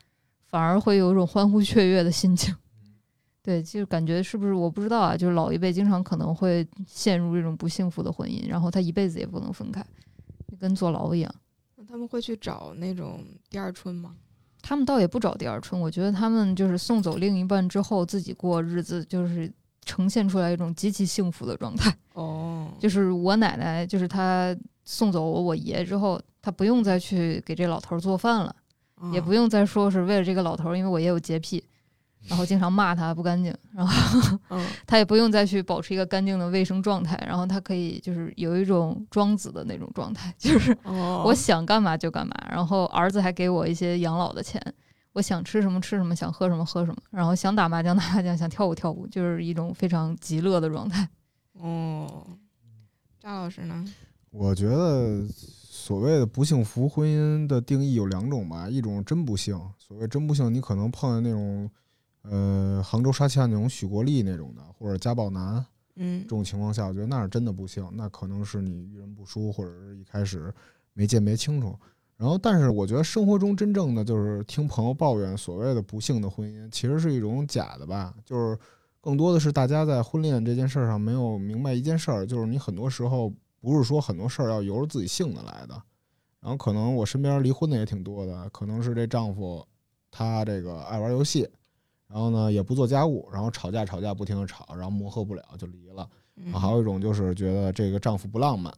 [0.46, 2.54] 反而会有一种欢呼雀跃的心情。
[3.42, 5.16] 对，就感觉是不是我不知道啊？
[5.16, 9.84] 就是老一辈经常可能会陷入这种不幸福的婚姻，然后他一辈子也不能分开，
[10.48, 11.34] 就跟坐牢一样。
[11.76, 14.14] 那他们会去找那种第二春吗？
[14.66, 19.52] 他们倒也不找第二春，我觉得他们就是送走另一半之后，自己过日子，就是
[19.84, 21.94] 呈现出来一种极其幸福的状态。
[22.14, 28.56] 哦，就是我奶奶，就是她送走我我爷之后，她不用再去给这老头儿做饭了。
[29.12, 31.62] 也不用，再说是为了这个老头儿，因为我也有洁癖，
[32.28, 44.60] 然后经常骂他不干净，然后嗯 他也不用再去保持一个干净的卫生状态，然后他可以就是有一种庄子的那种状态，就是哦，我想干嘛就干嘛，然后儿子还给我一些养老的钱，
[45.12, 51.08] 我想吃什么吃什么，想喝什么喝什么，然后想打麻将打麻将，想跳舞跳舞，就是一种非常极乐的状态。
[51.54, 52.26] 哦，
[53.20, 53.84] 张老师呢？
[54.30, 61.70] 我觉得所谓的不幸福婚姻的定义有两种吧，一种真不幸，所谓真不幸，你可能碰见那种，
[62.24, 65.64] 呃，杭州杀妻案那种许国立那种的，或者家暴男
[65.96, 70.52] 嗯这种情况下，我觉得那是真的不幸，那可能是你遇人不淑，或者是一开始
[70.92, 71.78] 没鉴别清楚。
[72.16, 78.58] 然后，但是我觉得生活中真正的就是听朋友抱怨所谓的不幸的婚姻，其实是一种假的吧，就是
[79.00, 85.74] 更多的是大家在婚恋这件事上没有明白一件事儿，就是你很多时候不是说很多事儿要由着自己性子来的。
[86.40, 89.66] 然后可能我身边离婚的也挺多的，可能是这丈夫
[90.10, 91.48] 他这个爱玩游戏，
[92.14, 96.08] 然后呢也不做家务，然后吵架吵架不停的吵，然后磨合不了就离了。
[96.36, 98.72] 嗯还有一种就是觉得这个丈夫不浪漫，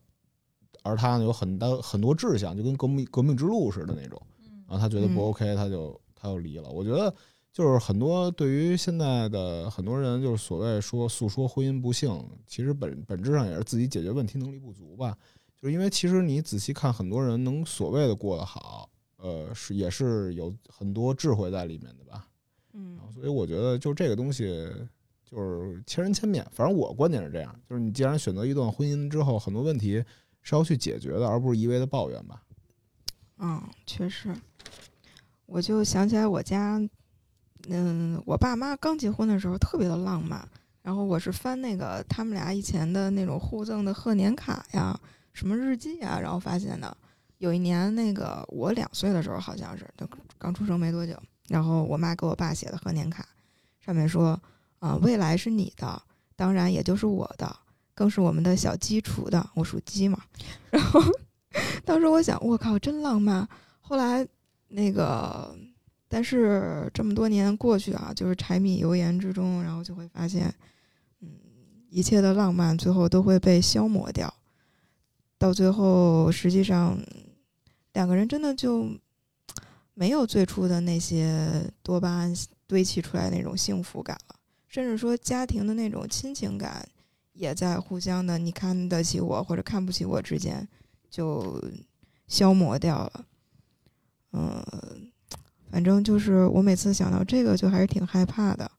[0.82, 4.18] 而她呢有很大很多志向，就跟革命革命之路似的那种，
[4.66, 6.70] 然后她觉得不嗯 OK，她就她就离了。
[6.70, 7.14] 我觉得
[7.52, 15.14] 就是很多对于现在的很多人，就是所谓说诉说婚姻不幸，其实本本质上也是自己解决问题能力不足吧。
[15.60, 22.26] 就是因为其实你仔细看，很多人能所谓的过得好，呃，是也是有很多智慧在里面的吧。
[22.78, 24.44] 嗯所以我觉得就这个东西
[25.24, 30.04] 就是千人千面，反正我观点是这样，就是你既然选择一段婚姻之后，很多问题
[30.42, 32.42] 是要去解决的，而不是一味的抱怨吧。
[33.38, 34.34] 嗯，确实，
[35.46, 36.78] 我就想起来我家，
[37.68, 40.46] 嗯，我爸妈刚结婚的时候特别的浪漫，
[40.82, 44.98] 然后我是翻那个他们俩以前的那种互赠的贺年卡呀，
[45.32, 46.96] 什么日记啊，然后发现的。
[47.38, 50.08] 有一年，那个我两岁的时候，好像是就
[50.38, 51.14] 刚出生没多久，
[51.48, 53.26] 然后我妈给我爸写的贺年卡，
[53.80, 54.40] 上面说
[54.78, 56.02] 啊，未来是你的，
[56.34, 57.56] 当然也就是我的，
[57.94, 59.48] 更是我们的小鸡雏的。
[59.54, 60.22] 我属鸡嘛，
[60.70, 61.00] 然后
[61.84, 63.48] 当时我想，我靠，真浪漫。
[63.80, 64.26] 后来
[64.68, 65.56] 那个，
[66.08, 70.52] 但是这么多年过去啊，就是柴米油盐之中，然后就会发现，
[71.20, 71.28] 嗯，
[71.90, 74.32] 一切的浪漫最后都会被消磨掉，
[75.38, 76.98] 到最后实际上。
[77.92, 78.90] 两个人真的就
[79.98, 82.34] 没有最初的那些多巴胺
[82.66, 84.36] 堆砌出来那种幸福感了，
[84.68, 86.86] 甚至说家庭的那种亲情感
[87.32, 90.68] 也在互相的你看得起我或者看不起我之间
[91.08, 91.58] 就
[92.28, 93.24] 消磨掉了。
[94.32, 94.62] 嗯，
[95.70, 98.70] 反正就是我每次想到这个就还是挺害怕的。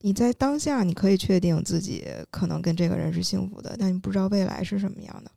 [0.00, 5.30] 你在当下你可以确定自己可能跟这个人是幸福的，但你不知道未来是什么样的。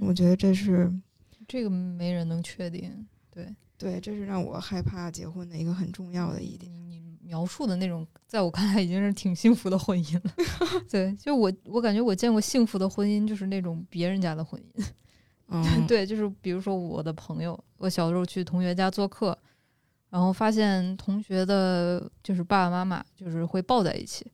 [0.00, 0.90] 我觉得这是。
[1.46, 6.72] 这个没人能确定，对对，这是让我害怕结婚的一个很重要的一点。
[6.88, 10.32] 你描述的那种，在我看来已经是挺幸福的婚姻了。
[10.88, 14.86] 对，就我我感觉我见过幸福的婚姻，就是那种别人家的婚姻。
[15.48, 19.36] 嗯， 对，就是比如说我的朋友，我小时候去同学家做客，
[20.08, 24.24] 然后发现同学的就是爸爸妈妈就是会抱在一起，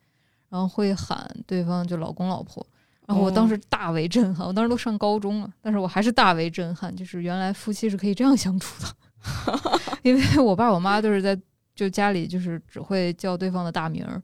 [0.49, 2.65] 然后会喊对方就老公老婆。
[3.07, 8.89] 然后我当时大为震撼，我当时都上高中了，但是我还是大为震撼，就是原来夫妻是可以这样相处的。
[10.03, 11.39] 因为我爸我妈都是在
[11.75, 14.21] 就家里就是只会叫对方的大名儿，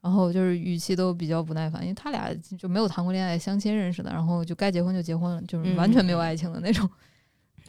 [0.00, 6.88] 然后就是语气都比较不耐烦，因为他俩就没有谈过恋爱，相亲认识的，然后就该结婚就结婚了，就是完全没有爱情的那种。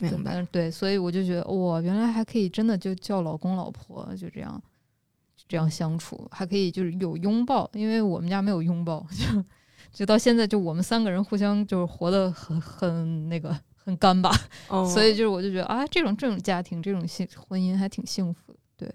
[0.02, 0.42] 明白？
[0.52, 4.62] 对，所以我就觉得哇，原来还可以真的就叫老公老婆，就这样
[5.48, 9.44] 这样相处，还可以就是有拥抱，因为我们家没有拥抱 就。
[9.92, 13.58] 就到现在，就我们三个人互相就是活得很很那个
[13.90, 14.32] 很干巴，
[14.94, 18.94] 所以就是我就觉得啊，这种这种家庭这种幸婚姻还挺幸福的，对。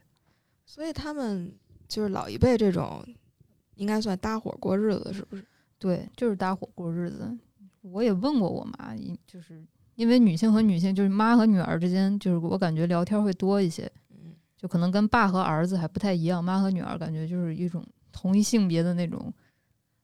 [0.64, 1.52] 所以他们
[1.88, 3.04] 就是老一辈这种，
[3.74, 5.44] 应该算搭伙过日子，是不是？
[5.78, 7.36] 对，就是搭伙过日子。
[7.82, 8.94] 我也问过我妈，
[9.26, 9.62] 就是
[9.96, 19.32] 因为女性和女性，就是妈和女儿之间，就是我感觉聊天会多一些，嗯，就可能跟爸和儿子还不太一样，妈和女儿感觉就是一种同一性别的那种。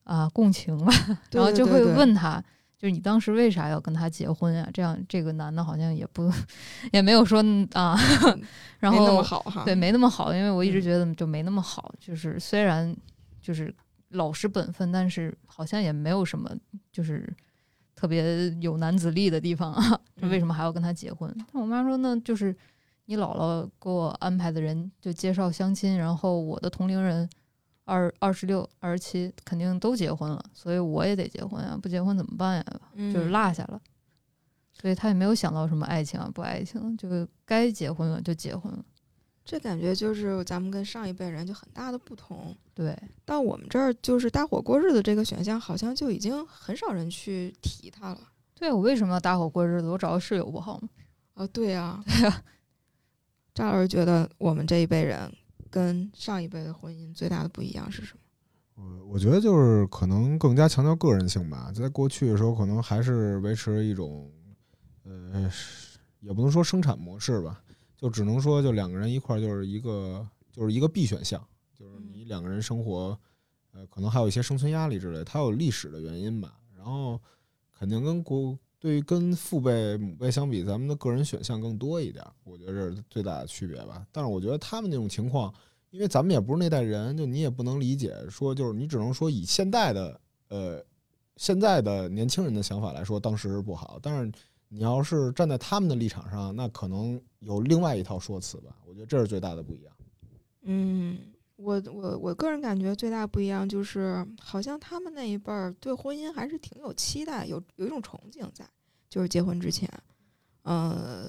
[0.04, 0.92] 啊，共情吧，
[1.30, 2.42] 然后就会问他，
[2.80, 4.66] 就是你当时为啥要跟他结婚啊？
[4.72, 6.32] 这样这个男的好像也不，
[6.92, 7.94] 也没有说啊，
[8.80, 12.96] 然后没那么好哈，对，没那么好，因为我一直觉得就没那么好，就是虽然
[13.42, 13.74] 就是
[14.12, 16.50] 老实本分，但是好像也没有什么
[16.90, 17.30] 就是
[17.94, 21.30] 特别有男子力的地方啊，就为什么还要跟他结婚？
[21.52, 22.56] 我妈说，那就是
[23.04, 27.28] 你姥姥给我安排的人就介绍相亲，然后我的同龄人。
[27.90, 31.76] 二二十六、二十七肯定都结婚了，所以我也得结婚啊！
[31.76, 32.64] 不结婚怎么办呀？
[33.12, 33.80] 就是落下了，
[34.72, 38.84] 所以他也没有想到什么爱情啊，不爱情，就该结婚了就结婚了。
[39.44, 42.56] 这感觉就是咱们跟上一辈人就很大的不同。
[42.72, 48.20] 对，到我们这儿就是搭伙过日子这个选项，好像就已经很少人去提它了。
[48.54, 49.88] 对，我为什么要搭伙过日子？
[49.88, 50.88] 我找个室友不好吗？
[51.34, 52.42] 啊，对呀，对呀。
[53.52, 55.32] 张老师觉得我们这一辈人。
[55.70, 58.20] 跟上一辈的婚姻最大的不一样是什么？
[58.74, 61.70] 我我觉得就是可能更加强调个人性吧。
[61.72, 64.30] 在过去的时候，可能还是维持一种，
[65.04, 65.50] 呃，
[66.20, 67.62] 也不能说生产模式吧，
[67.96, 73.18] 就只能说就两个人一块儿就是一个就是一个 B 选项，就是你两个人生活，
[73.72, 76.56] 呃，可能还有一些生存压力之类，它有历史的原因吧。
[76.76, 77.20] 然后
[77.78, 84.04] 肯定跟国对于跟父辈母辈相比，咱们的个人选项更多一点，我觉得这是最大的区别吧。
[84.10, 85.52] 但是我觉得他们那种情况，
[85.90, 90.82] 因为咱们也不是那代人，就你也不能理解，说就是你只能说以现代的呃
[91.36, 93.98] 现在的年轻人的想法来说，当时不好。
[94.02, 94.32] 但是
[94.68, 98.74] 你要是站在他们的立场上，那可能有另外一套说辞吧。
[98.86, 99.92] 我觉得这是最大的不一样。
[100.62, 101.18] 嗯，
[101.60, 108.64] 我我我个人感觉最大不一样就是，好像他们那一辈儿对婚姻还是挺有期待，有有一种憧憬在。
[109.08, 109.90] 就是结婚之前，
[110.62, 111.28] 呃，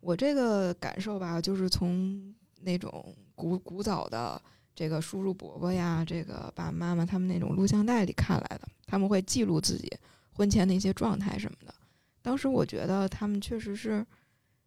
[0.00, 4.38] 我这个感受吧，就是从那种古古早的
[4.74, 9.90] 这个叔叔伯伯呀，这个爸爸妈妈他们那种录像带里看来的，他们会记录自己
[10.34, 11.74] 婚前的一些状态什么的。
[12.20, 14.06] 当时我觉得他们确实是，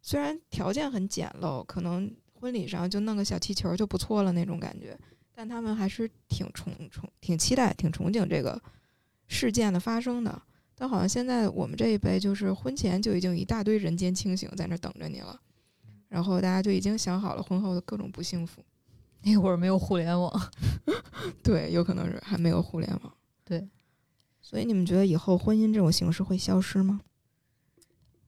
[0.02, 4.96] 虽然条件很简陋，可能婚礼上就弄个小气球就不错了那种感觉，
[5.34, 8.60] 但他们还是挺憧憧、挺期待、挺憧憬这个
[9.26, 10.42] 事件的发生的。
[10.74, 15.40] 但好像现在我们这一辈，就是婚前就已经一大堆人间清醒在那等着你了，
[16.08, 18.62] 然后大家就已经想好了婚后的各种不幸福。
[19.22, 20.30] 那会儿没有互联网，
[21.42, 23.12] 对，有可能是还没有互联网。
[23.42, 23.66] 对，
[24.42, 27.00] 所以你们觉得以后婚姻这种形式会消失吗？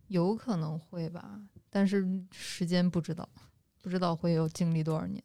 [0.08, 3.28] 有可能会吧，但是时间不知道，
[3.82, 5.22] 不知道会有经历多少年。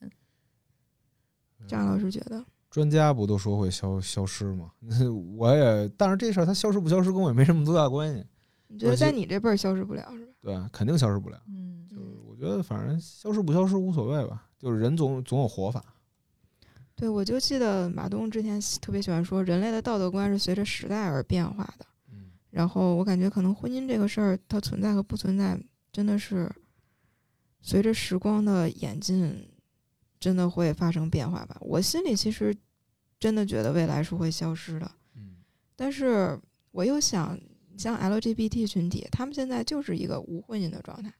[1.67, 4.71] 张老师觉得，专家不都说会消消失吗？
[5.37, 8.25] 我也，但是这事儿它消失不消失跟我也没什么多大关系。
[8.67, 10.31] 你觉得在你这辈儿消失不了是吧？
[10.41, 11.39] 对，肯定消失不了。
[11.47, 15.83] 嗯，就是我觉得反正消失不消失无所谓吧，就是人总总有活法。
[16.95, 21.85] 对，我就记得马东之前特别喜欢说，人类的道德观是随着时代而变化的。
[22.11, 25.57] 嗯，然后我感觉可能婚姻这个事儿，它存在和不存在，
[25.91, 26.51] 真的是
[27.63, 29.49] 随着时光的演进，
[30.19, 31.57] 真的会发生变化吧。
[31.61, 32.55] 我心里其实
[33.19, 35.37] 真的觉得未来是会消失的，嗯，
[35.75, 36.37] 但是
[36.71, 37.39] 我又想，
[37.77, 41.11] 像 LGBT 群体，他们现在就是一个无婚姻的状态，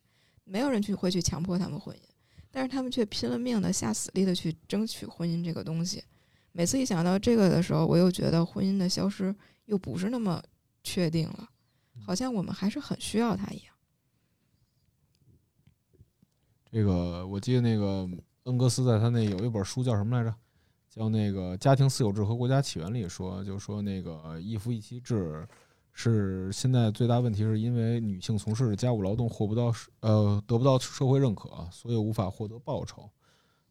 [0.44, 2.00] 没有人去会去强迫他们婚姻。
[2.52, 6.04] 但是他们却拼了命的下死力的去争取婚姻这个东西。
[6.52, 9.34] 每次一想到这个的时候，我又觉得婚姻的消失
[9.66, 10.40] 又不是那么
[10.84, 11.50] 确定了，
[12.06, 13.73] 好像我们还是很需要它一样。
[16.74, 18.10] 这个我记得那个
[18.46, 20.36] 恩格斯在他那有一本书叫什么来着？
[20.90, 25.48] 叫那个《家庭私有制和国家起源》里说，就说那个一夫一妻制。
[25.96, 33.08] 是现在最大问题，是因为女性从事家务劳动获不到呃得不到社会认可，所以无法获得报酬，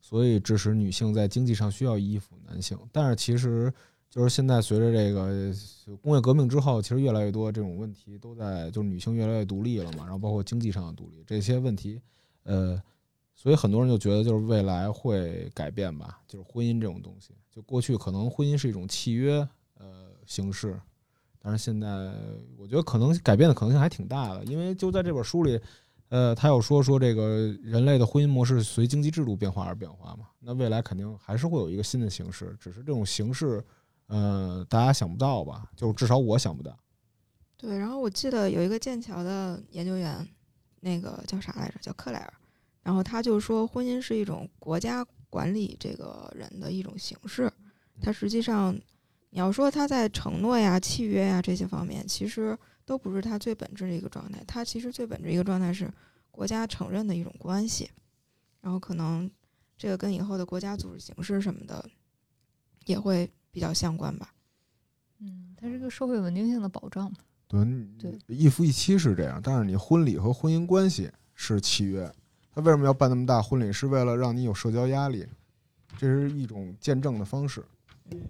[0.01, 2.79] 所以致使女性在经济上需要依附男性。
[2.93, 3.75] 但是其实
[4.09, 5.53] 就是现在随着这个
[6.01, 12.01] 工业革命之后，其实越来越多这种问题都在就是女性越来越独立了嘛，然后包括经济上的独立这些问题，
[12.45, 12.81] 呃，
[13.43, 19.37] 所以很多人就觉得就是未来会改变吧，就是婚姻这种东西，就过去可能婚姻是一种契约
[19.79, 20.81] 呃形式。
[21.41, 21.89] 但是现在，
[22.57, 25.61] 我觉得可能改变的可能性还挺大的，因为就在这本书里，
[26.09, 30.29] 呃，他有说说这个人类的婚姻模式随经济制度变化而变化嘛。
[30.39, 33.61] 那未来肯定还是会有一个新的形式，只是这种形式，
[34.07, 35.69] 呃，大家想不到吧？
[35.75, 36.79] 就至少我想不到。
[37.57, 40.25] 对，然后我记得有一个剑桥的研究员，
[40.79, 41.75] 那个叫啥来着？
[41.83, 42.33] 叫克莱尔。
[42.83, 47.53] 然后他就说，婚姻是一种国家管理这个人的一种形式，
[48.01, 48.79] 它实际上。
[49.35, 54.45] 你要说他在承诺呀、契约呀这些方面，其实都不是他最本质的一个状态。
[54.47, 55.91] 他其实最本质一个状态是
[56.31, 57.89] 国家承认的一种关系，
[58.61, 59.31] 然后可能
[59.79, 61.83] 这个跟以后的国家组织形式什么的
[62.85, 64.35] 也会比较相关吧。
[65.21, 67.11] 嗯，它是个社会稳定性的保障。
[67.49, 67.65] 对
[67.99, 72.13] 对，一夫一妻是这样，但是你婚礼和婚姻关系是契约。
[72.55, 73.73] 他为什么要办那么大婚礼？
[73.73, 75.27] 是为了让你有社交压力，
[75.97, 77.65] 这是一种见证的方式。
[78.11, 78.21] 嗯。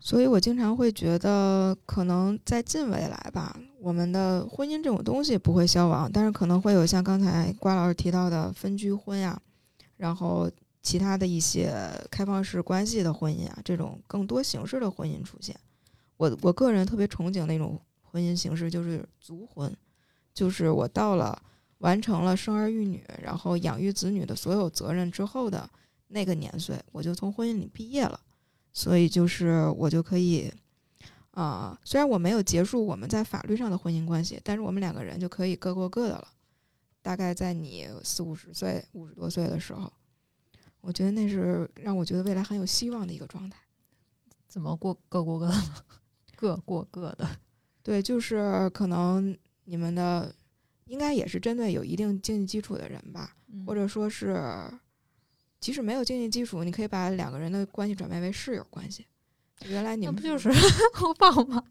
[0.00, 9.40] 所以我经常会觉得，可能在近未来吧，我们的婚姻这种东西不会消亡，但是可能会有像刚才瓜老师提到的分居婚呀，
[9.96, 10.50] 然后
[10.82, 11.72] 其他的一些
[12.10, 15.54] 开放式关系的婚姻啊，这种更多形式的婚姻出现。
[16.16, 19.72] 我我个人特别憧憬那种婚姻形式，就是族婚，
[20.34, 21.40] 就是我到了
[21.82, 25.68] 完成了生儿育女，然后养育子女的所有责任之后的
[26.08, 28.18] 那个年岁，我就从婚姻里毕业了。
[28.72, 30.50] 所以就是我就可以，
[31.32, 36.28] 啊，虽然我没有结束我们在法律上的婚姻关系，但是我们两个人就可以各过各的了。
[37.02, 39.92] 大概在你四五十岁、五十多岁的时候，
[40.80, 43.58] 我觉得那是让我觉得未来很有希望的一个状态。
[44.46, 45.54] 怎么过各过各的？
[46.36, 47.28] 各过各的。
[47.82, 50.32] 对，就是可能你们的
[50.92, 53.34] 应该也是针对有一定经济基础的人吧，
[53.66, 54.38] 或者说是。
[55.58, 59.06] 即使没有经济基础，你可以把两个人的关系转变为室友关系。
[59.66, 60.50] 原来你们不就是
[61.06, 61.62] 我爸吗？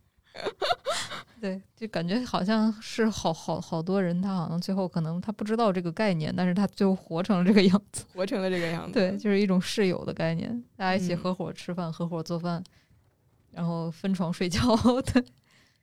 [1.42, 8.94] 对，就感觉好像是好好好多人，他好像最后可能他不知道这个概念，但是他最后活成了这个样子， 活成了这个样子。
[8.94, 12.64] 对，就是一种室友的概念，大家一起合伙吃饭，合伙做饭，
[13.52, 14.62] 然后分床睡觉。
[15.02, 15.22] 对，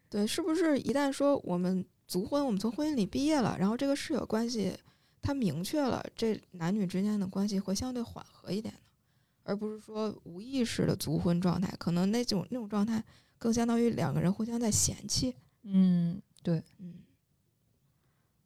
[0.08, 4.76] 对，是不是一旦说我们足婚，我们从婚姻里毕业了，然后这个室友关系？
[5.20, 8.80] 他明确了，这男女之间的关系会相对缓和一点的，
[9.42, 11.70] 而不是说无意识的足婚状态。
[11.76, 13.04] 可能那种那种状态
[13.36, 15.34] 更相当于两个人互相在嫌弃。
[15.64, 16.94] 嗯，对，嗯，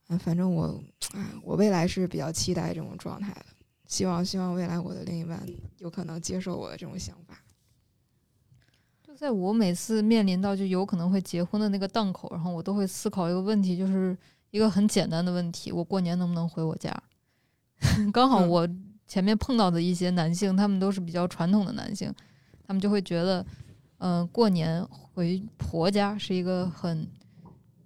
[0.08, 0.82] 嗯，反正我，
[1.12, 3.46] 哎，我未来是比较期待这种状态的。
[3.86, 5.46] 希望希望未来我的另一半
[5.78, 7.41] 有可能接受我的这种想法。
[9.22, 14.16] 就在我每次面临到就有可能会结婚的那个档口，然后我都会思考一个问题，就是。
[14.50, 16.94] 一个很简单的问题，我过年能不能回我家？
[18.12, 18.68] 刚好我
[19.06, 22.12] 前面碰到的一些男性，他们都是比较传统的男性，
[22.66, 23.46] 他们就会觉得，
[23.96, 27.08] 嗯，过年回婆家是一个很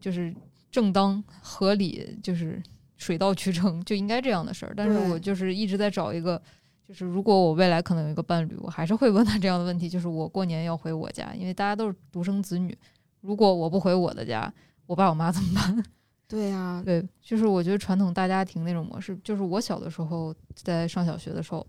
[0.01, 0.35] 就是
[0.73, 2.61] 正当合理，就是
[2.97, 4.75] 水到渠成就应该这样的事儿。
[4.77, 6.43] 但是我就是一直在找一个
[6.87, 12.77] 就是如果我未来可能有一个伴侣，我还是会问他这样的问题，就是我过年要回我家，因为大家都是独生子女，
[13.21, 14.53] 如果我不回我的家，
[14.87, 15.85] 我爸我妈怎么办？
[16.29, 21.67] 对呀、对，就是我觉得传统大家庭那种模式，就是我小的时候在上小学的时候，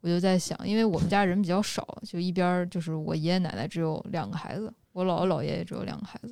[0.00, 6.28] 我就在想，因为我们家人比较少，就一边就是我爷爷奶奶只有两个孩子，我姥姥姥爷也只有两个孩子，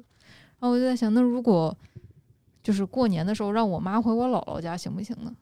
[0.58, 1.74] 然后我就在想，那如果
[2.62, 5.34] 就是过年的时候让我妈回我姥姥家行不行呢？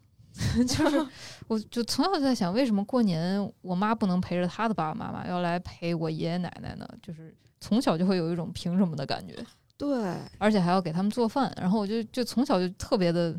[0.67, 1.07] 就是
[1.49, 6.89] 我就从小就在想，为什么过年我妈不能陪着她的爸爸妈妈，要来陪我爷爷奶奶呢？
[7.03, 9.45] 就是从小就会有一种凭什么的感觉。
[9.77, 13.35] 对，而且还要给他们做饭，然后我就就从小就特别的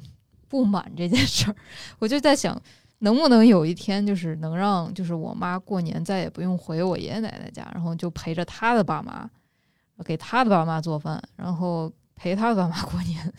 [0.49, 1.55] 不满这件事儿，
[1.99, 2.59] 我就在想，
[2.99, 9.29] 能不能有一天就是能让就是我妈过年再也不用回我爷爷奶奶家，然后就陪着她的爸妈，
[10.03, 13.33] 给她的爸妈做饭，然后陪她的爸妈过年。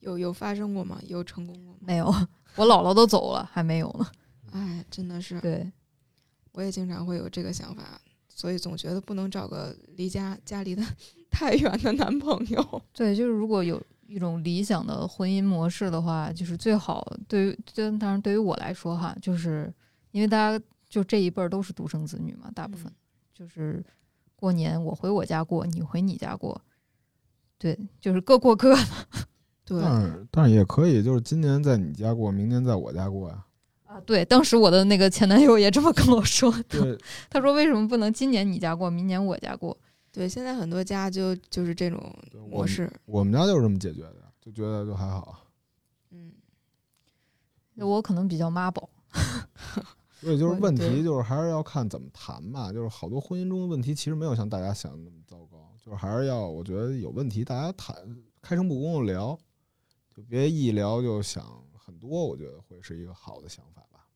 [0.00, 0.98] 有有发生过吗？
[1.06, 1.78] 有成功过吗？
[1.80, 2.14] 没有，
[2.60, 4.06] 我姥姥都走了，还没有呢。
[4.52, 5.72] 哎，真的是，对，
[6.52, 7.98] 我也经常会有这个想法，
[8.28, 10.82] 所以总觉得不能找个离家家离的
[11.30, 12.82] 太远的男朋友。
[12.92, 19.72] 对，就是如果有一种理想的婚姻模式的话，就是最好对于，就当然对于我来说哈，就是
[20.10, 22.94] 因为大家就这一辈儿都是独生子女嘛，大部分、嗯
[23.32, 23.82] 就是
[24.36, 26.60] 过年我回我家过，你回你家过，
[27.56, 28.82] 对，就是各过各的。
[29.70, 33.44] 对，但是但是也可以，就是今年在你家过，明年在我家过呀。
[33.84, 36.98] 啊，对，当时我的那个前男友也这么跟我说的，对，
[37.30, 39.76] 他说为什么不能今年你家过，明年我家过？
[40.10, 42.12] 对，现在很多家就就是这种
[42.50, 42.92] 模式。
[43.04, 45.38] 我们家就是这么解决的，就觉得就还好。
[46.10, 46.32] 嗯，
[47.76, 48.90] 我可能比较妈宝，
[50.20, 52.72] 所以就是问题，就是还是要看怎么谈吧。
[52.72, 55.70] 就是好多婚姻中的问题，其实没有像大家想的那么糟糕。
[55.84, 57.96] 就是还是要，我觉得有问题，大家谈，
[58.42, 59.36] 开诚布公的聊，
[60.20, 62.26] 就别一聊就想很多。
[62.26, 64.06] 我觉得会是一个好的想法吧。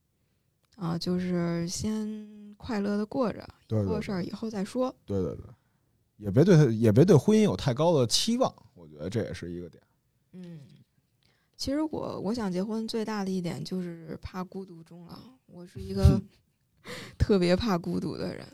[0.76, 4.94] 啊，就是先快乐的过着，对对对过事儿以后再说。
[5.07, 5.46] 对对对，
[6.16, 8.55] 也别对他，也别对婚姻有太高的期望。
[8.74, 9.82] 我觉得这也是一个点。
[10.32, 10.61] 嗯，
[11.57, 15.18] 其实我我想结婚最大的一点就是怕孤独终老。
[15.46, 16.20] 我是一 个
[17.16, 18.46] 特别怕孤独的人。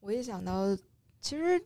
[0.00, 0.74] 我一想到，
[1.20, 1.62] 其实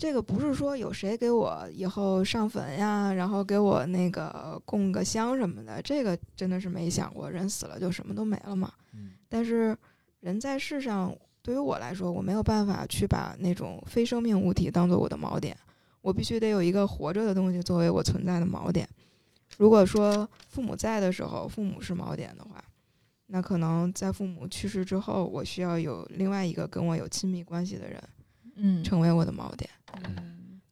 [0.00, 7.30] 这个不是说有谁给我以后上坟呀，然后给我那个供个香什么的，这个真的是没想过。
[7.30, 8.72] 人死了就什么都没了嘛。
[8.94, 9.76] 嗯但是
[10.20, 15.54] 人在世上，对于我来说，我没有办法去把那种非生命物体当做我的锚点，
[16.00, 18.88] 我必须得有一个活着的东西作为我存在的锚点。
[19.58, 22.64] 如果说父母在的时候，父母是锚点的话，
[23.26, 28.02] 那可能在父母去世之后，我需要有另外一个跟我有亲密关系的人
[28.56, 29.68] 嗯，成为我的锚点。
[29.74, 29.79] 嗯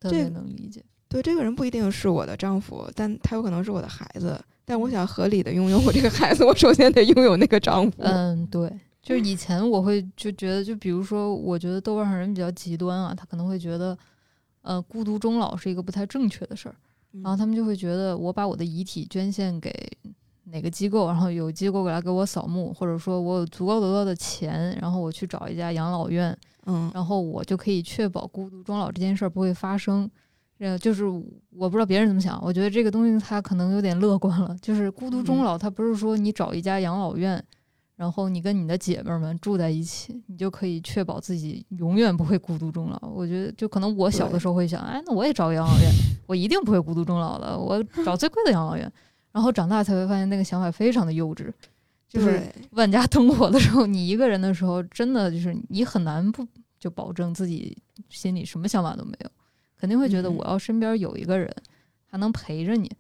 [0.01, 0.85] 特这别能理解。
[1.09, 4.39] 对，这个人不一定是我的丈夫，但他有可能是我的孩子。
[4.65, 8.03] 但我想合理的拥有我这个孩子，我首先得拥有那个丈夫。
[8.03, 8.71] 嗯，对，
[9.03, 13.97] 就是以前我会就觉得，就比如说，我觉得豆瓣上人比较极端啊，他可能会觉得，
[14.61, 16.75] 呃，孤独终老是一个不太正确的事儿，
[17.15, 19.73] 嗯然后他们就会觉得，我把我的遗体捐献给
[20.45, 26.37] 哪个机构，然后有机构来给我扫墓，或者说我有足够多的钱，然后我去找一家养老院，
[26.69, 30.09] 嗯然后我就可以确保孤独终老这件事儿不会发生。
[30.59, 31.05] 呃，就是
[31.51, 34.57] 我不知道别人怎么想，我觉得这个东西它可能有点乐观了。
[34.61, 37.41] 就是孤独终嗯老，它不是说你找一家养老院，
[37.95, 43.01] 然后你跟你的姐妹们住在一起，你就可以确保自己永远不会孤独终老。
[43.09, 45.89] 我觉得，就可能我小的时候会想，哎，那我也找个养老院，
[46.27, 48.93] 我一定不会孤独终老的，我找最贵的养老院。
[49.31, 51.53] 然后长大才会发现，那个想法非常的幼稚。
[52.09, 56.47] 就是万家灯火的时候，你一个人的时候，真的就是你很难不
[56.79, 57.77] 就保证自己
[58.09, 59.31] 心里什么想法都没有，
[59.77, 61.55] 肯定会觉得嗯我要身边有一个人，
[62.07, 62.91] 还能陪着你。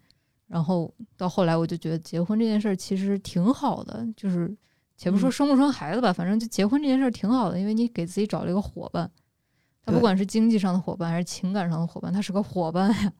[0.47, 4.55] 然后到后来，我就觉得结婚这件事儿其实挺好的，就是
[4.97, 9.11] 且不说嗯生不生孩子吧，反正就结婚这件事儿挺好的，因为你给自己找了一个伙伴，
[9.85, 13.13] 他不管是经济上的伙伴还是情感上的伙伴，他是个伙伴呀。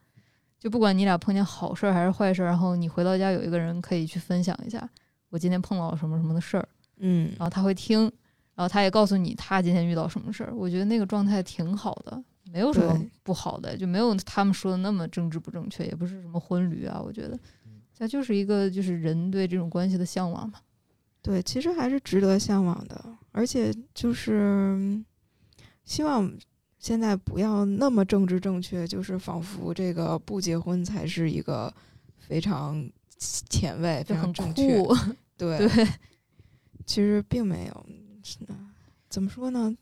[0.59, 4.89] 就不管你俩碰见好事儿还是坏事儿，然后你回到家有一个人可以去分享一下，
[5.31, 6.69] 我今天碰到了什么什么的事儿，
[6.99, 8.01] 嗯然后他会听，
[8.55, 10.55] 然后他也告诉你他今天遇到什么事儿。
[10.55, 12.23] 我觉得那个状态挺好的，
[12.53, 17.01] 没有什么不好的，就没有他们说的那么政治不正确，也不是什么婚驴啊。
[17.05, 17.39] 我觉得
[17.97, 20.61] 它就是一个就是人对这种关系的向往嘛。
[21.21, 25.05] 对，其实还是值得向往的，而且就是嗯
[25.85, 26.33] 希望
[26.79, 31.73] 现在不要那么政治正确，就是仿佛这个不结婚才是一个
[32.17, 34.83] 非常前卫、非常正确。
[34.83, 34.95] 酷，
[35.37, 35.89] 对，对，
[36.87, 37.87] 其实并没有。
[39.09, 39.77] 怎么说呢？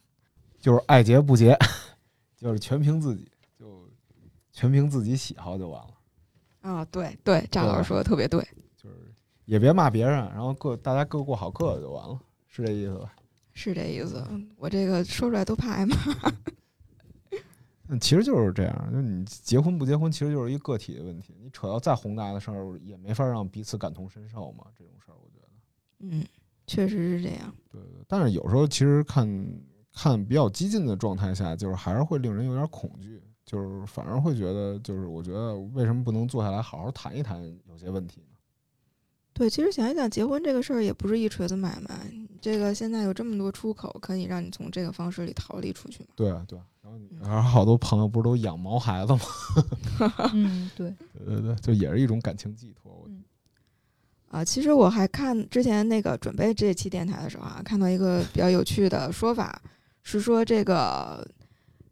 [0.58, 1.56] 就是爱结不结，
[2.36, 3.88] 就是全凭自己，就
[4.52, 5.94] 全凭自己喜好就完了。
[6.62, 8.40] 啊，对对，张老师说的特别对。
[8.76, 8.96] 就是
[9.44, 12.18] 也别骂别人，然后各大家各过好各的就完了，
[12.48, 13.12] 是这意思吧？
[13.52, 14.24] 是这意思。
[14.56, 15.96] 我这个说出来都怕挨骂。
[17.88, 21.34] 嗯，其实就是这样，就是你结婚不结婚，其实就是一个体的问题。
[21.40, 24.66] 你扯到再宏大的事儿，也没法让彼此感同身受嘛。
[24.76, 25.48] 这种事儿，我觉得，
[26.00, 26.24] 嗯，
[26.66, 27.54] 确实是这样。
[27.70, 28.04] 对对。
[28.08, 29.28] 但是有时候其实看
[29.92, 38.36] 看比较激进的状态下，就是还是会令人有点恐惧，就是反而会觉得，就是我觉得为什么不能坐下来好好谈一谈有些问题呢？
[39.32, 42.10] 对，其实想一想，结婚这个事儿也不是一锤子买卖。
[42.40, 46.08] 这个现在有这么多出口，可以让你从这个方式里逃离出去嘛？
[46.16, 46.58] 对对。
[46.82, 49.20] 然后，然后好多朋友不是都养毛孩子吗？
[50.32, 53.04] 嗯，对，对对对，就也是一种感情寄托。
[53.08, 53.24] 嗯。
[54.30, 59.60] 啊，其实我还看之前那个准备这期电台的时候啊，看到一个比较有趣的说法，
[60.02, 61.26] 是说这个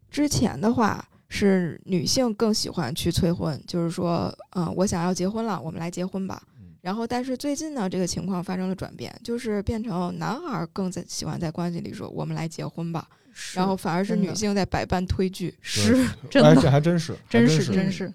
[0.09, 6.41] 之前的话是女性更喜欢去催婚，就是说，嗯，我想要结婚了，我们来结婚吧。
[6.85, 13.09] 然后，但是最近呢，这个情况发生了转变，就是变成男孩更在喜欢在关系里说“我们来结婚吧”，
[13.55, 15.51] 然后反而是女性在百般推拒。
[15.61, 18.13] 是，真的，这还真是，真是，真是，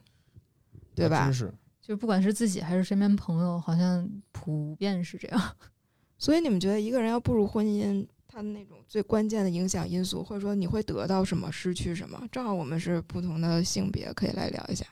[0.95, 1.25] 对吧？
[1.25, 1.53] 真是，
[1.83, 5.57] 就不管是自己还是身边朋友，好像普遍是这样。
[6.17, 12.23] 所以你们觉得，一个人要步入婚姻，他的那种最关键的影响因素，或者说你会得到什么，失去什么？
[12.31, 14.87] 正好我们是不同的性别，可以来聊一下。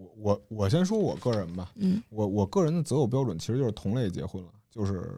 [0.00, 5.14] 我我我先说我个人吧，嗯，我我个人的择偶标准其实就是同类结婚了，就是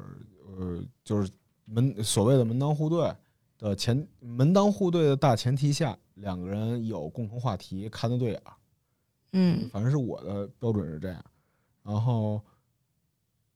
[0.59, 1.31] 呃就是
[1.67, 3.15] 门所谓的门当户对
[3.59, 8.53] 的前门当户对的大前提下，两个人有共同话题，看得对眼儿，
[9.35, 11.25] 嗯，反正是我的标准是这样，
[11.85, 12.41] 然后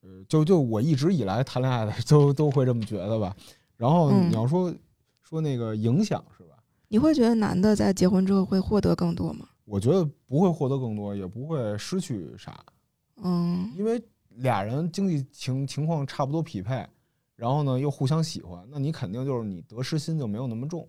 [0.01, 3.35] 呃就就我一直以来谈恋爱的都都会这么觉得吧，
[3.75, 4.73] 然后你要说
[5.21, 6.55] 说那个影响是吧？
[6.87, 9.49] 你会觉得男的在结婚之后会获得更多吗？
[9.69, 12.65] 我觉得不会获得更多，也不会失去啥，
[13.17, 14.01] 嗯，因为
[14.37, 16.87] 俩人经济情情况差不多匹配，
[17.35, 20.87] 然后呢又互相喜欢，那你肯定就是你得失心就没有那么重。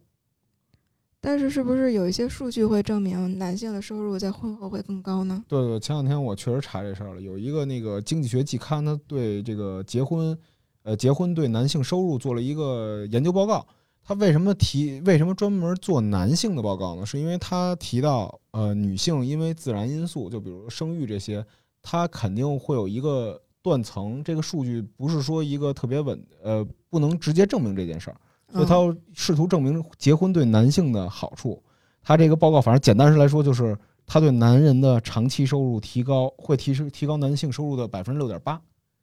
[1.21, 5.45] 但是是不是有一些数据会证明男性的收入在婚后会更高呢？
[5.49, 10.39] 对对，前两天我确实查这事儿了，有一个那个经济学季刊，它对这个结婚，
[10.85, 13.67] 呃，结婚对男性收入做了一个研究报告。
[14.09, 15.03] 他为什么提？
[15.05, 17.05] 为什么专门做男性的报告呢？
[17.05, 21.45] 是因为他提到，呃，女性因为自然因素，就比如生育这些，
[21.83, 24.25] 他肯定会有一个断层。
[24.25, 28.17] 这个数据不是说一个特别稳，呃，不能直接证明这件事儿，
[28.51, 31.63] 所以他要试图证明结婚对男性的好处。
[32.01, 38.59] 他这个报告反正简单来说，就是他对男人的长期收入提高会提升提高男性收入的百分之六点八，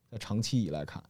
[0.10, 1.04] 在长期以来看，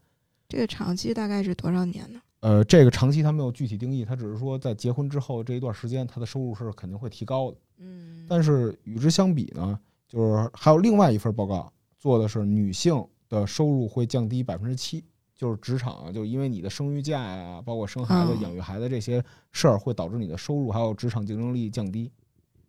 [0.50, 2.20] 这个长期大概是多少年呢？
[2.46, 7.58] 呃，这个长期他没有具体定义，他只是说在结婚之后这一段时间，他的收入是肯定会提高的。
[7.78, 22.12] 嗯，但是与之相比呢，就是还有另外一份报告做的是女性的收入会降低百分之七，就是职场就因为你的生育假呀，包括生孩子、养育孩子这些事儿，会导致你的收入还有职场竞争力降低，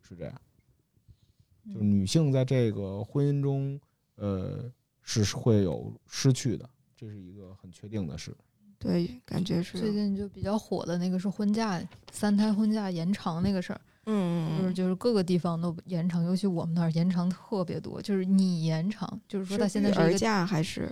[0.01, 0.33] 是这样。
[1.71, 3.79] 就是女性在这个婚姻中，
[4.15, 4.71] 呃，
[5.03, 8.35] 是会有失去的，这是一个很确定的事。
[8.79, 17.99] 对，感觉是最近就比较火的那个是婚假，三胎婚假延长那个事儿，嗯，就是就是各个地方都延长，尤其我们那儿延长特别多。
[17.99, 20.91] 就是你延长，就是说他现在是儿假还是，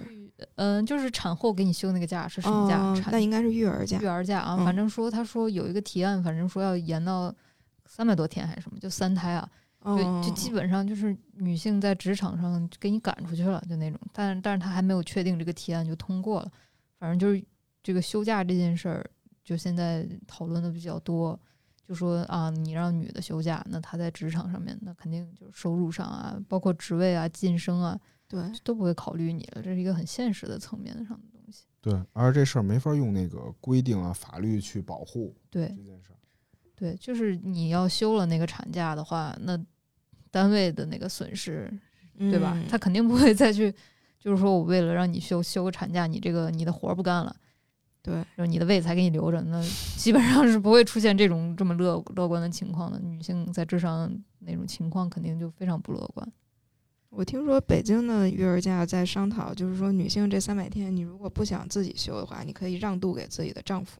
[0.56, 3.10] 嗯，就是产后给你休那个假是什么假？
[3.12, 4.00] 那应该是育儿假。
[4.02, 7.34] 育儿假啊，反正说他说有一个提案，反正说要延到
[7.86, 9.48] 三百多天还是什么，就三胎啊，
[9.84, 14.00] 就就基本上就是女性在职场上给你赶出去了，就那种。
[14.12, 16.52] 但但是他还没有确定这个提案就通过了，
[17.00, 17.46] 反正就是。
[17.86, 19.08] 这个休假这件事儿，
[19.44, 21.40] 就现在讨论的比较多，
[21.88, 29.62] 就说啊，你让女的休假，那她在职场上面，那肯定就是收入上啊，包括职位啊、晋升啊，对，都不会考虑你了。
[29.62, 31.66] 这是一个很现实的层面上的东西。
[31.80, 35.36] 对，而这事儿没法用那个规定啊、法律去保护。
[35.52, 36.18] 对这件事儿，
[36.76, 39.56] 对，就是你要休了那个产假的话，那
[40.32, 41.72] 单位的那个损失，
[42.18, 42.60] 对吧？
[42.68, 43.72] 他肯定不会再去，
[44.18, 47.36] 就是说我为了让你休休个产假，你这个你的活儿不干了。
[48.06, 49.60] 对，就是你的胃才给你留着，那
[49.98, 53.00] 基本上是不会出现这种这么乐乐观的情况的。
[53.00, 56.32] 女性在职场那种情况肯定就非常不乐观。
[57.10, 64.00] 我听说北京的育儿假在商讨，就是说女性这三百天，你如果不想自己休的话，你可以让渡给自己的丈夫，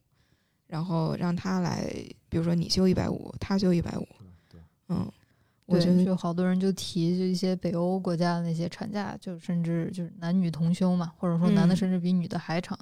[0.68, 1.92] 然后让他来，
[2.30, 4.06] 比如说你休一百五，他休一百五。
[4.48, 5.12] 对，嗯，
[5.66, 12.78] 我觉得就好多人就提，就一些北欧国家的那些产假，就甚至就是男女同休嘛，或者说男的甚至比女的还长。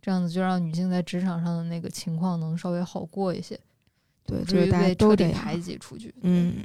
[0.00, 3.58] 这样子就让女性在职场上的那个情况能稍微好过一些，
[4.24, 6.14] 对，至于被彻底排挤出去。
[6.22, 6.64] 嗯，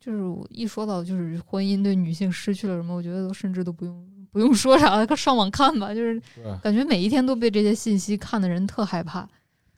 [0.00, 5.94] 就是一说到就是婚姻对女性失去了什么，我觉得都甚至都不用不用说啥了，上网看吧。
[5.94, 6.20] 就是，
[6.62, 9.28] 感觉每一天都被这些信息看的人特害怕。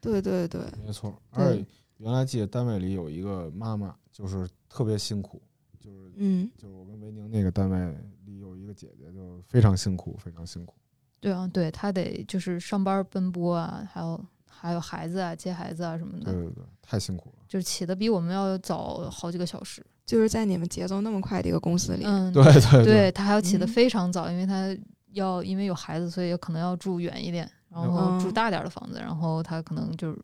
[0.01, 1.13] 对对对，没错。
[1.33, 1.67] 对而且
[1.99, 5.43] 原来记得单位里有一个妈妈，就是特别辛苦，
[5.81, 10.75] 就是嗯就是我跟维宁那个单位里有一个姐姐，就非常辛苦，非常辛苦。
[11.21, 17.45] 对啊，对他得就是上班奔波啊，还有还有孩子啊，接孩子啊什么的，对对对，太辛苦了。
[17.49, 19.85] 就是起的比我们要早好几个小时。
[20.05, 24.77] 就是在你们节奏那么快的一个公司里，嗯，对对对他还要起得嗯非常早，因为他
[25.15, 30.19] 要因为有孩子，所以可能要住远一点，然后住嗯大点儿的房子，然后他可能就是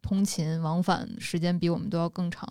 [0.00, 2.48] 通勤往返时间比我们都要更长。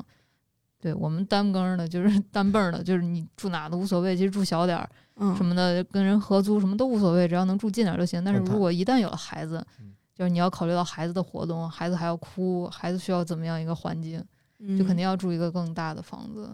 [0.80, 4.88] 对我们单更的，就是 单蹦儿的，就是你住哪都无所谓，其实住小点儿
[5.18, 8.24] 嗯，什么的，跟人合租什么都无所谓，只要能住近点儿就行。
[8.24, 14.24] 但是如果一旦有了孩子嗯，就是你要考虑到孩子的活动，孩子还要哭，孩子需要怎么样一个环境，
[14.59, 16.49] 嗯就肯定要住一个更大的房子。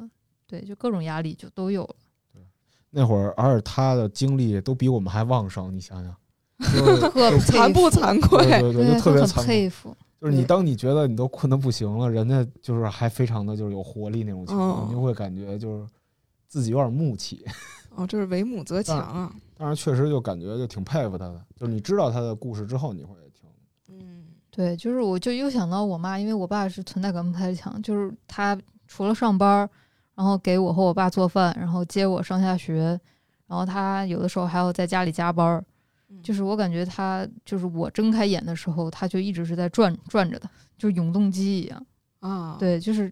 [0.47, 1.95] 对，就各种压力就都有了。
[2.89, 6.13] 那会儿，而且他的精力都比我们还旺盛，你想想，
[7.39, 8.45] 惭 不惭愧？
[8.59, 9.45] 对对，就特别惭愧。
[9.45, 9.95] 佩服。
[10.19, 15.87] 就是你当你觉得你都困得不行了，人家就是还非常的就是有活力那种情况，嗯你就会感觉就是
[16.47, 17.43] 自己有点木气。
[17.95, 19.33] 哦，这是为母则强啊。
[19.57, 23.49] 但是确实就感觉就挺佩服他的，就是你知道他的故事之后，你会挺
[23.89, 29.69] 嗯对，就是我就又想到我妈，因为我爸是存在感不太强，就是他除了上班，
[30.15, 32.99] 然后给我和我爸做饭，然后接我上下学，
[33.47, 35.63] 然后他有的时候还要在家里加班儿。
[36.21, 41.85] 就是我感觉他就是我睁开眼的时候，他就一直是在转转着的，就是永动机一样。
[42.19, 43.09] 啊，，对，就是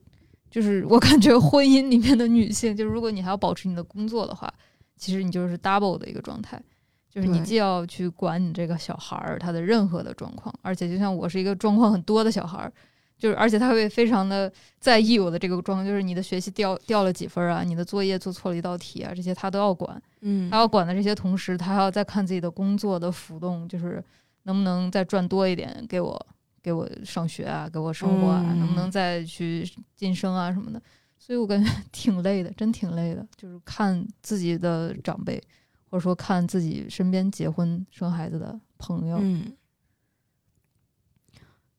[0.52, 4.54] 就是我感觉婚姻里面的女性，就是如果你还要保持你的工作的话，
[5.00, 6.62] 其实你就是 double 的一个状态，
[7.10, 12.72] 就是你既要去管你这个小孩儿他的任何的状况，而且就像我是一个状况很多的小孩儿。
[13.18, 20.02] 就是，而且他会非常的在意我的这个状况，就是你的学习掉掉了几分儿啊，你的作业做错了一道题啊，这些他都要管。
[20.22, 24.02] 嗯他，要管的这些同时，他还要再看自己的工作的浮动，就是
[24.44, 26.28] 能不能再赚多一点给我
[26.64, 30.82] 给我上学啊，给我生活啊，能不能嗯再去晋升啊什么的。
[31.30, 33.24] 所以我感觉 挺累的，真挺累的。
[33.38, 35.40] 就是看自己的长辈，
[35.88, 39.56] 或者说看自己身边结婚生孩子的朋友，嗯，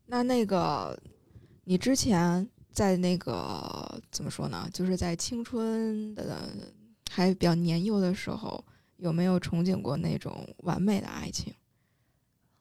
[0.07, 0.97] 那那个
[1.65, 4.71] 你之前在那个怎么说呢？
[4.73, 6.49] 就是在青春的
[7.11, 8.65] 还比较年幼的时候，
[8.99, 11.53] 有没有憧憬过那种完美的爱情？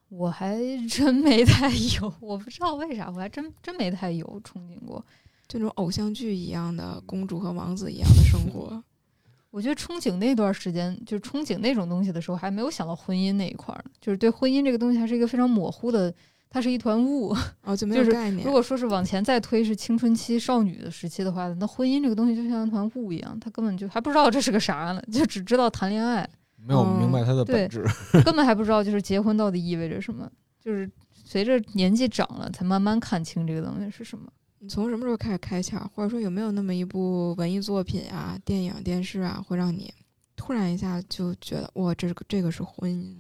[0.08, 5.06] 我还真没太有，我不知道为啥，我还真真没太有憧憬过。
[5.50, 8.82] 这种偶像剧一样的公主和王子一样的生活？
[9.52, 13.90] 我觉得憧憬那段时间，就是憧憬那种东西的时候，还没有想到婚姻那一块儿呢。
[14.00, 16.14] 就是对婚姻这个东西，还是一个非常模糊的，
[16.52, 17.36] 它是一团雾。
[17.64, 18.46] 哦，就 是有概念。
[18.46, 26.30] 如果说是往前再推，是青春期少女的时期的话，那婚姻这个东西就像一团雾一样，她根本就还不知道这是个啥呢，就只知道谈恋爱，
[26.64, 27.84] 没有明白它的本质。
[28.24, 30.30] 根本还不知道就是结婚到底意味着什么。
[30.64, 34.30] 就是随着年纪长了，才慢慢看清这个东西是什么。
[34.62, 35.80] 你从什么时候开始开窍？
[35.94, 39.94] 或者说有没有那么一部文艺作品啊、电影、电视啊，会让你
[40.36, 43.16] 突然一下就觉得哇，这个这个是婚姻？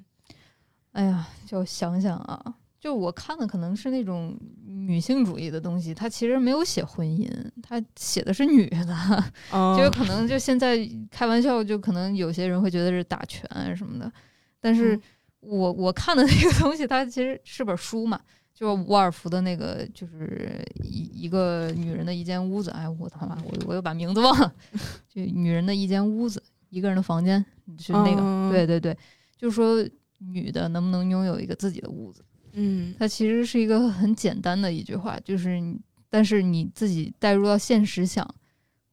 [0.92, 7.30] 哎呀，就想想啊，就我看的可能是那种女性主义的东西，它其实没有写婚姻，
[7.62, 10.78] 它写的是女的， 哦就有可能就现在
[11.10, 14.12] 开玩笑，就可能有些人会觉得是打拳啊什么的，
[14.60, 15.02] 但是嗯
[15.42, 18.20] 我我看的那个东西，它其实是本书嘛，
[18.60, 24.54] 就是沃尔夫的那个，就是一一个女人的一间屋子，哎，我他妈我我又把名字忘了，
[25.08, 27.46] 就女人的一间屋子，一个人的房间，
[27.78, 28.98] 是那个，嗯对对对，
[29.38, 29.78] 就是说
[30.18, 32.22] 女的能不能拥有一个自己的屋子。
[32.52, 35.80] 嗯它其实是一个很简单的一句话，就是你，
[36.10, 38.28] 但是你自己带入到现实想，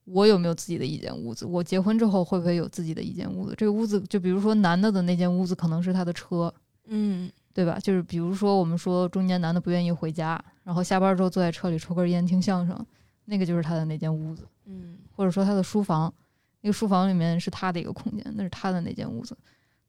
[0.04, 1.44] 我有没有自己的一间屋子？
[1.44, 3.54] 我结婚之后会不会有自己的一间屋子？
[3.58, 6.54] 这个屋子，就比如说男的的那间屋子可能是他的车，
[6.86, 7.78] 嗯对吧？
[7.78, 12.86] 就是比如说我们说中年男的不愿意回家，然后下班之后坐在车里抽根烟听相声，
[13.24, 16.12] 那个就是他的那间屋子，嗯或者说他的书房，
[16.60, 19.34] 那个书房里面是他的一个空间，那是他的那间屋子。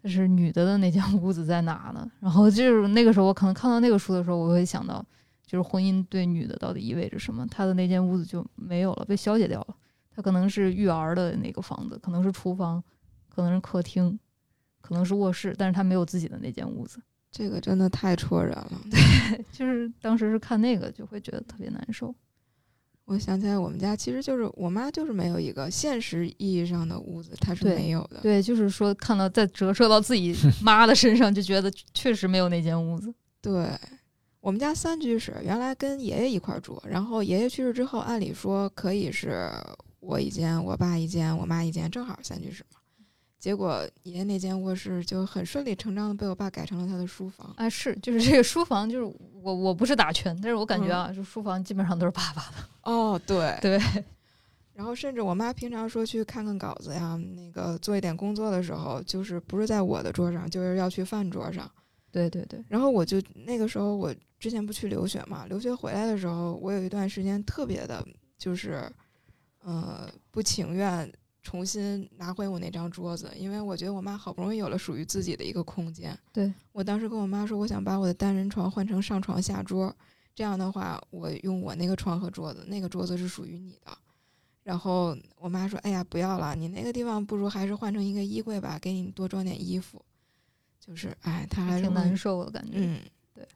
[0.02, 2.10] 但是女的的那间屋子在哪呢？
[2.22, 5.06] 然后就是那个时候，我可能看到那个书的时候，我会想到，
[5.46, 7.46] 就是婚姻对女的到底意味着什么？
[7.48, 9.76] 她的那间屋子就没有了，被消解掉了。
[10.16, 12.82] 她可能是育儿的那个房子，可能是厨房，
[13.28, 14.18] 可能是客厅，
[14.80, 17.02] 可能是卧室，但是她没有自己的那间屋子。
[17.38, 18.82] 这个真的太戳人了。
[18.90, 22.16] 对就是当时是看那个，就会觉得特别难受。
[23.06, 28.20] 我想起来，我们家其实就是我妈就是没有一个现实意义上的屋子，她是没有的。
[28.22, 33.14] 对，就是说看到再折射到自己 妈的身上，就觉得确实没有那间屋子。
[33.40, 33.70] 对，
[34.40, 39.52] 我们家三居室，原来跟爷爷一块儿住，然后爷爷去世之后，按理说可以是
[40.00, 42.77] 我一间，我爸一间，我妈一间，正好三居室嘛。
[43.40, 47.54] 结果爷爷那间卧室就很顺理成章的被我爸改成了他的书房。
[47.56, 52.58] 啊，是，就是这个书房，就是我我不是打拳，但是我感觉啊，就书房基本上都是爸爸的。
[52.84, 53.80] 哦，对对，
[54.74, 61.70] 然后甚至我妈平常说去看看稿子呀，那个做一点工作的时候，就是不是在我的桌上，就是要去饭桌上。
[62.12, 68.04] 对对对，然后我就那个时候我之前不去留学嘛，留学回来的时候，我有一段时间特别的，
[68.38, 68.90] 就是
[69.62, 71.12] 呃不情愿
[71.48, 76.14] 重新拿回我那张桌子，因为我觉得我妈好不容易有了属于自己的一个空间。
[76.34, 79.96] 对我当时跟我妈说，我想把我的单人床换成上床下桌，
[80.36, 83.98] 这样的话，我用我那个床和桌子，那个桌子是属于你的。
[84.62, 90.04] 然后我妈说：“哎呀，不要了，你那个地方不如还是换成一个衣柜吧，给你多装点衣服。”
[90.86, 92.74] 就是，哎，她还是挺难受的感觉。
[92.74, 93.00] 嗯，
[93.34, 93.48] 对，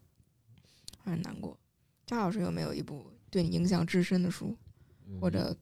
[1.03, 1.57] 还是难过。
[2.05, 4.55] 张老师有没有一部对你影响至深的书，
[5.19, 5.53] 或者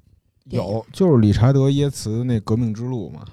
[0.50, 3.24] 有，就是理查德耶茨那《革命之路》嘛，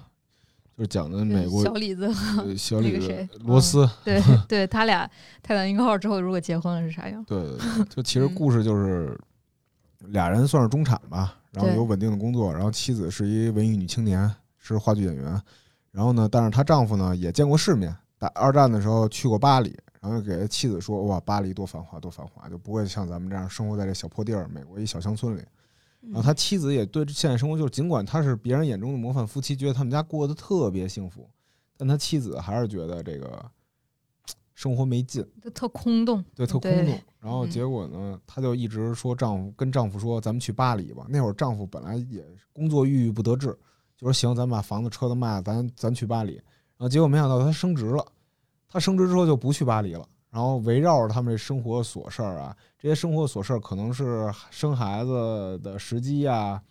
[0.76, 2.12] 就是讲的美国小李子
[2.56, 5.10] 小李子罗斯， 对对，他俩
[5.42, 7.24] 泰坦尼克号之后如果结婚了是啥样？
[7.28, 7.56] 对
[7.88, 9.18] 就其实嗯故事就是
[10.08, 15.40] 俩人算是中产吧，然后有稳定的工作，然后妻子是一文艺女青年，是话剧演员，
[15.90, 25.40] 然后呢，但是她丈夫呢也见过世面，打二战的时候去过巴黎，然后给妻子说哇巴黎多繁华多繁华，就不会像咱们这样生活在这小破地儿，美国一小乡村里。
[26.06, 31.28] 然后他妻子也对现在生活，就是尽管他是别人眼中的模范夫妻，觉得他们家过得特别幸福，
[31.76, 33.44] 但他妻子还是觉得这个
[34.54, 36.24] 生活没劲，就特空洞。
[36.34, 36.98] 对，特空洞。
[37.20, 41.04] 然后嗯结果呢，她就一直说丈夫跟丈夫说，咱们去巴黎吧。
[41.08, 43.48] 那会儿丈夫本来也工作郁郁不得志，
[43.96, 46.34] 就说行，咱把房子车子卖了，咱咱去巴黎。
[46.34, 48.06] 然后结果没想到他升职了，
[48.68, 50.06] 他升职之后就不去巴黎了。
[50.36, 56.62] 然后围绕着他们这生活琐事儿啊，这些生活琐事儿可能是生孩子的时机啊，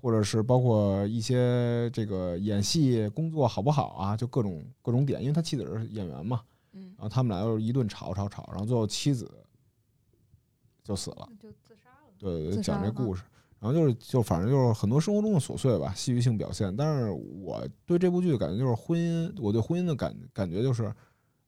[0.00, 5.20] 或者是包括一些这个演戏工作好不好啊，就各种各种点。
[5.22, 6.42] 因为他妻子是演员嘛，
[6.72, 9.30] 嗯然后他们俩又是一顿吵吵吵，然后最后妻子
[10.82, 11.28] 就死了。
[11.38, 12.10] 就自杀了。
[12.18, 13.22] 对讲这故事，
[13.60, 16.74] 然后就是就反正就是很多生活中的琐碎吧，戏剧性表现。
[16.74, 20.92] 但是我对这部剧的感觉就是婚姻，我对婚姻的感感觉就是，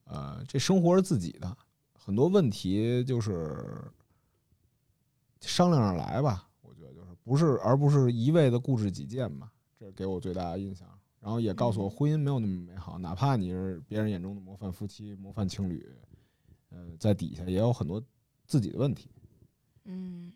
[0.04, 1.56] 呃，这生活是自己的，
[2.04, 3.90] 很多问题就是
[5.40, 6.46] 商量着来吧。
[6.60, 10.86] 我觉得就是不是，而不是一味的固执己见吧，这是给我最大的印象。
[11.18, 15.96] 然后也告诉我，嗯婚姻没有那么美好，哪怕你是别人眼中的模范夫妻、模范情侣，
[16.68, 18.02] 呃，在底下也有很多
[18.46, 19.08] 自己的问题。
[19.86, 20.30] 嗯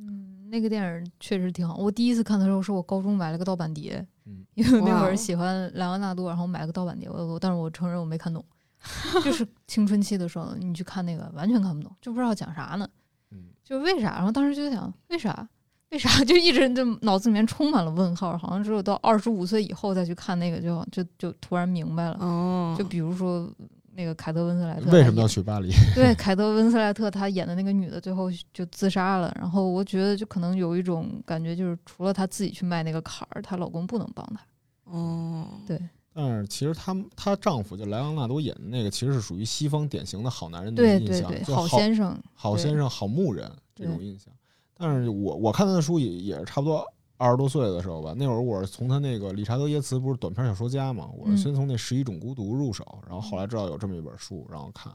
[0.00, 1.76] 嗯，那个电影确实挺好。
[1.76, 7.08] 我第一次看的时候是我高中买了个盗版碟，嗯因为那会儿喜欢莱昂纳多，然后买了个盗版碟。
[7.08, 8.44] 我我但是我承认我没看懂，
[9.24, 12.88] 就是青春期的时候你去看那个完全看不懂，就不知道讲啥呢，
[13.30, 13.44] 嗯。
[13.64, 14.16] 就是为啥。
[14.16, 15.48] 然后当时就在想为啥。
[15.90, 18.36] 为啥 就一直就脑子里面充满了问号？
[18.36, 22.18] 好像只有到二十五岁以后再去看那个就，就就突然明白了。
[22.20, 23.50] 哦，就比如说
[23.94, 25.70] 那个凯特温斯莱特，为什么要去巴黎？
[25.94, 34.40] 对，凯特温斯莱特她演的那个女的最后就自杀了，然后我觉得就可能有一种感觉，就是除了她自己去迈那个坎儿，她老公不能帮她。
[34.84, 35.80] 哦，对
[36.20, 44.34] 但是其实她她丈夫就莱昂纳多演的那个，其实是属于西方典型的好男人的印象，对对对，好先生，好先生、好牧人这种印象。
[44.74, 46.84] 但是我我看他的书也也是差不多
[47.18, 54.92] 二十多岁的时候吧，那会儿我是从他那个理查德耶茨不是短篇小说家嘛，我是嗯先从那《十一种孤独》入手，然后后来知道有这么一本书，然后看，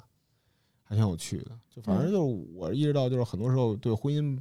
[0.83, 1.51] 还挺有趣的。
[1.69, 4.37] 就反正就是我意识到，就是很多时候对婚姻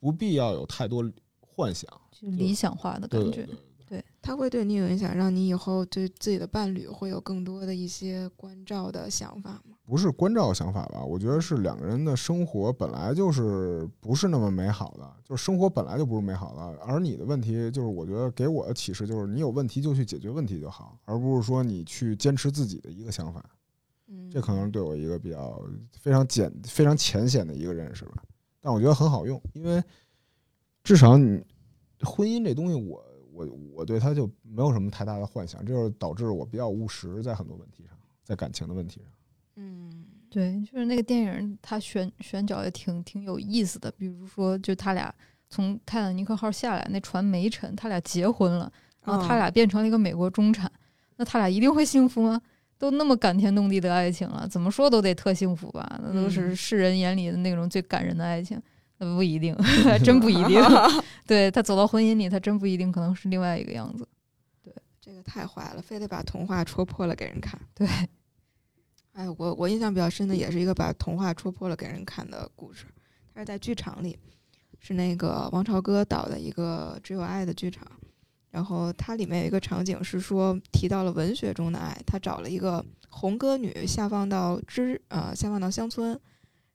[0.00, 1.04] 不必要有太多
[1.40, 3.30] 幻想，就理想化的感觉。
[3.30, 3.54] 对对
[3.86, 4.04] 对。
[4.20, 9.76] 他会对你有影响，让你以后对自己的伴侣会有更多的一些关照的想法吗？
[9.84, 11.00] 不是关照想法吧？
[11.04, 16.78] 我觉得是两个人的生活本来就是不是那么美好的，就是生活本来就不是美好的。
[16.80, 23.44] 而你的问题就是，我觉得给我的启示就是，你有问题就去解决问题就好，而不是说你去坚持自己的一个想法。
[24.08, 25.62] 嗯，这可能是对我一个比较
[26.00, 28.24] 非常简、非常浅显的一个认识吧。
[28.60, 29.80] 但我觉得很好用，因为
[30.82, 31.40] 至少你
[32.00, 33.04] 婚姻这东西我，
[33.36, 37.92] 我我对他就没有什么太大的幻想，这就是导致我比较务实在很多问题上，
[38.24, 39.10] 在感情的问题上。
[39.56, 43.90] 嗯对，就是那个电影，他选选角也挺挺有意思的。
[43.92, 45.14] 比如说，就他俩
[45.48, 48.70] 从泰坦尼克号下来，那船没沉，他俩结婚了，
[49.02, 50.70] 然后他哦俩变成了一个美国中产，
[51.16, 52.40] 那他俩一定会幸福吗？
[52.76, 55.98] 都那么感天动地的爱情了，怎么说都得特幸福吧？
[56.02, 58.62] 那都是嗯世人眼里的那种最感人的爱情，那
[58.98, 59.56] 不一定，
[60.04, 60.62] 真不一定。
[61.26, 64.06] 对他走到婚姻里，他真不一定可能是另外一个样子。
[64.62, 67.60] 对这个太坏了，非得把童话戳破了给人看。
[67.74, 67.86] 对，
[69.12, 72.86] 哎，我我印象比较深的也是一个把童话戳破了给人看的故事，
[73.34, 74.18] 它是在剧场里，
[74.78, 77.86] 是那个王朝歌导的一个只有爱的剧场。
[78.50, 86.18] 然后它里面有一个场景是说提到了文学中的爱，他找了一个红歌女下放到知呃下放到乡村，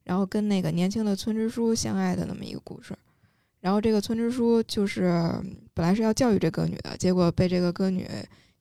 [0.04, 2.98] 然后跟那个年轻的村支书相爱的那么一个故事。
[3.60, 5.12] 然后这个村支书就是
[5.74, 8.08] 本来是要教育这歌女的，结果被这个歌女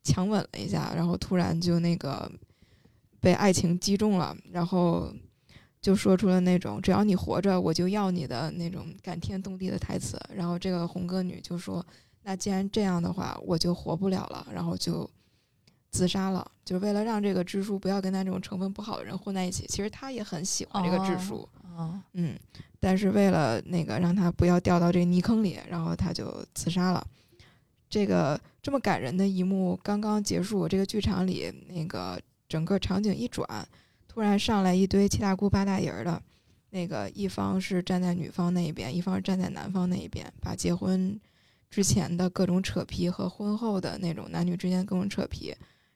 [0.02, 2.30] 强吻了一下，然后突然就那个
[3.18, 5.10] 被爱情击中了，然后
[5.80, 10.20] 就说出了那种“只要你活着，我就要你的”那种感天动地的台词。
[10.34, 11.84] 然后这个红歌女就说
[12.22, 15.08] ：“那既然这样的话，我就活不了了。”然后就
[15.90, 19.66] 自杀了，就是为了让这个支书不要跟他这种成分不好的人混在一起。
[19.66, 21.48] 其实他也很喜欢这个支书。
[21.76, 22.38] 哦，嗯，
[22.78, 27.06] 但是为了那个让他不要掉到这个泥坑里，然后他就自杀了。
[27.88, 33.46] 这个这么感人的一幕刚刚结束，这个剧场里那个整个场景一转，
[34.06, 36.22] 突然上来一堆七大姑八大姨儿的，
[36.70, 41.18] 那个一方是站在女方那一边，一方是站在男方那一边，把结婚
[41.68, 45.52] 之前的各种扯皮和婚后的那种男女之间各种扯皮，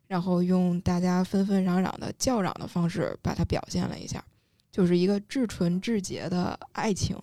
[0.07, 4.25] 然后用大家纷纷攘攘的叫嚷的方式把它表现了一下。
[4.71, 7.17] 就是一个至纯至洁的爱情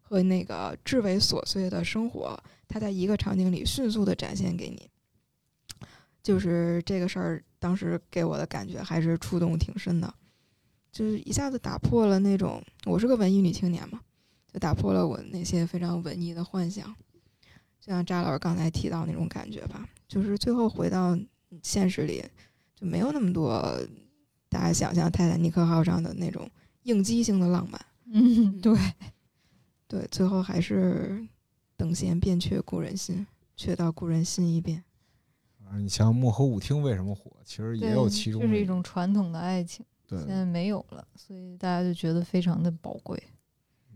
[0.00, 4.88] 和那个至为琐碎的生活，它在一个场景里迅速的展现给你。
[6.22, 10.14] 就是这个事儿，当时给我的感觉还是触动挺深的，
[10.92, 14.00] 就是一下子打破了那种我是个文艺女青年嘛，
[14.52, 16.94] 就打破了我那些非常文艺的幻想。
[17.80, 21.18] 就像扎老师刚才提到那种感觉吧，就是最后回到
[21.62, 22.24] 现实里，
[22.74, 23.78] 就没有那么多
[24.48, 26.48] 大家想象泰坦尼克号上的那种。
[26.84, 28.76] 应激性的浪漫，嗯，对，
[29.86, 31.24] 对，最后还是
[31.76, 33.24] 等闲变却故人心，
[33.54, 34.82] 却道故人心易变。
[35.64, 37.30] 啊，你像漠河舞厅为什么火？
[37.44, 43.22] 其实也有其中，就是一种传统的爱情，对，现在没有了，所以大家就觉得非常的宝贵。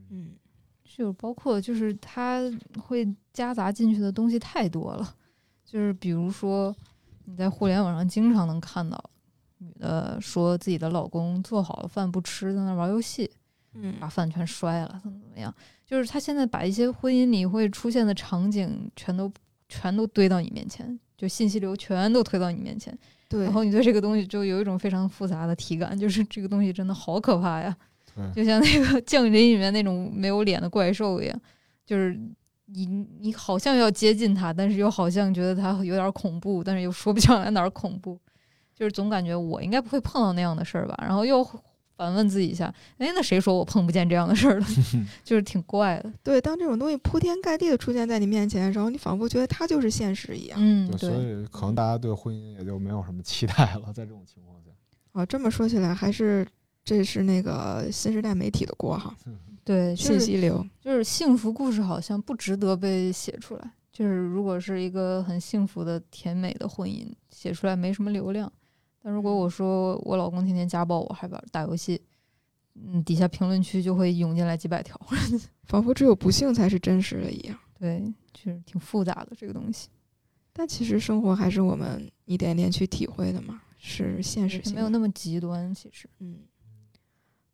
[0.08, 0.36] 嗯，
[0.84, 2.40] 就包括就是它
[2.78, 5.16] 会夹杂进去的东西太多了，
[5.64, 6.72] 就是比如说
[7.26, 8.98] 你在互联网上经常能看到。
[9.58, 13.30] 女的说自己的老公做好了饭不吃，在那玩游戏，
[13.72, 15.52] 嗯，把饭全摔了，怎么怎么样？
[15.86, 19.32] 就是他现在把一些婚姻里会出现的场景全都
[19.66, 22.96] 全都堆到你面前，就信息流全都推到你面前，
[23.30, 27.74] 对，然后你对这个东西就有一种非常复杂的体感，就是这个东西真的好可怕呀，
[28.14, 31.40] 对，就像那个降临里面那种没有脸的怪兽一样，
[31.86, 32.20] 就是
[32.66, 32.86] 你
[33.20, 38.18] 你好像要接近他，但是又好像觉得他有点恐怖，但是又说不上来哪儿恐怖。
[38.74, 41.42] 就是总感觉我应该不会碰到那样的事儿吧，然后又
[41.96, 42.66] 反问自己一下，
[42.98, 44.66] 哎，那谁说我碰不见这样的事儿了？
[45.24, 46.12] 就是挺怪的。
[46.22, 50.58] 对，当这种东西铺天盖地的出现在你面前的时候，你仿佛觉得它就是现实一样。
[50.60, 54.70] 嗯，对，所以可能大家对婚姻也就没有什么期待了，在这种情况下。
[55.12, 56.46] 哦，这么说起来，还是
[56.84, 59.16] 这是那个新时代媒体的锅哈。
[59.66, 63.72] 对，信息流就是幸福故事好像不值得被写出来。
[63.92, 68.50] 就是如果是一个很幸福的甜美的婚姻，写出来没什么流量。
[69.02, 72.00] 但如果我说我老公天天家暴我，还玩打游戏，
[72.74, 74.96] 嗯，底下评论区就会涌进来几百条，
[75.64, 77.58] 仿佛只有不幸才是真实的一样。
[77.76, 78.00] 对，
[78.32, 79.88] 就是挺复杂的这个东西。
[80.52, 85.74] 但其实生活还是我们一点点去体会的嘛，是现实性，没有那么极端。
[85.74, 86.38] 其实，嗯，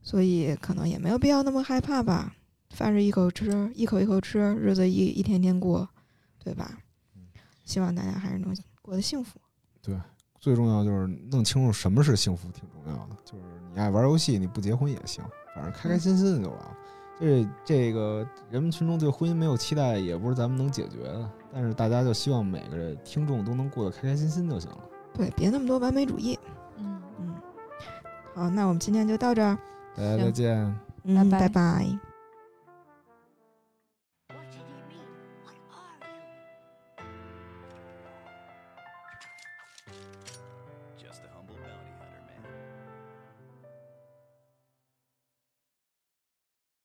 [0.03, 2.35] 所以可能也没有必要那么害怕吧。
[2.71, 5.89] 饭是一口吃，一口一口吃，日子一一天天过，
[6.43, 6.79] 对吧？
[7.65, 9.41] 希望大家还是能过得幸福。
[9.81, 9.99] 对。
[10.41, 13.17] 最重要就是弄清楚什么是幸福，挺重要的。
[13.25, 15.23] 就是你爱玩游戏，你不结婚也行，
[15.55, 16.77] 反正开开心心的就完了。
[17.21, 21.31] 这这个人们群众对婚姻没有期待，也不是咱们能解决的。
[21.53, 24.81] 但是大家就希望每个听众都能过得开开心心就行了。
[25.15, 26.37] 对，别那么多完美主义。
[26.79, 27.35] 嗯嗯。
[28.35, 29.57] 好，那我们今天就到这儿。
[29.97, 30.79] 大家再见。
[31.05, 32.12] 嗯，拜拜。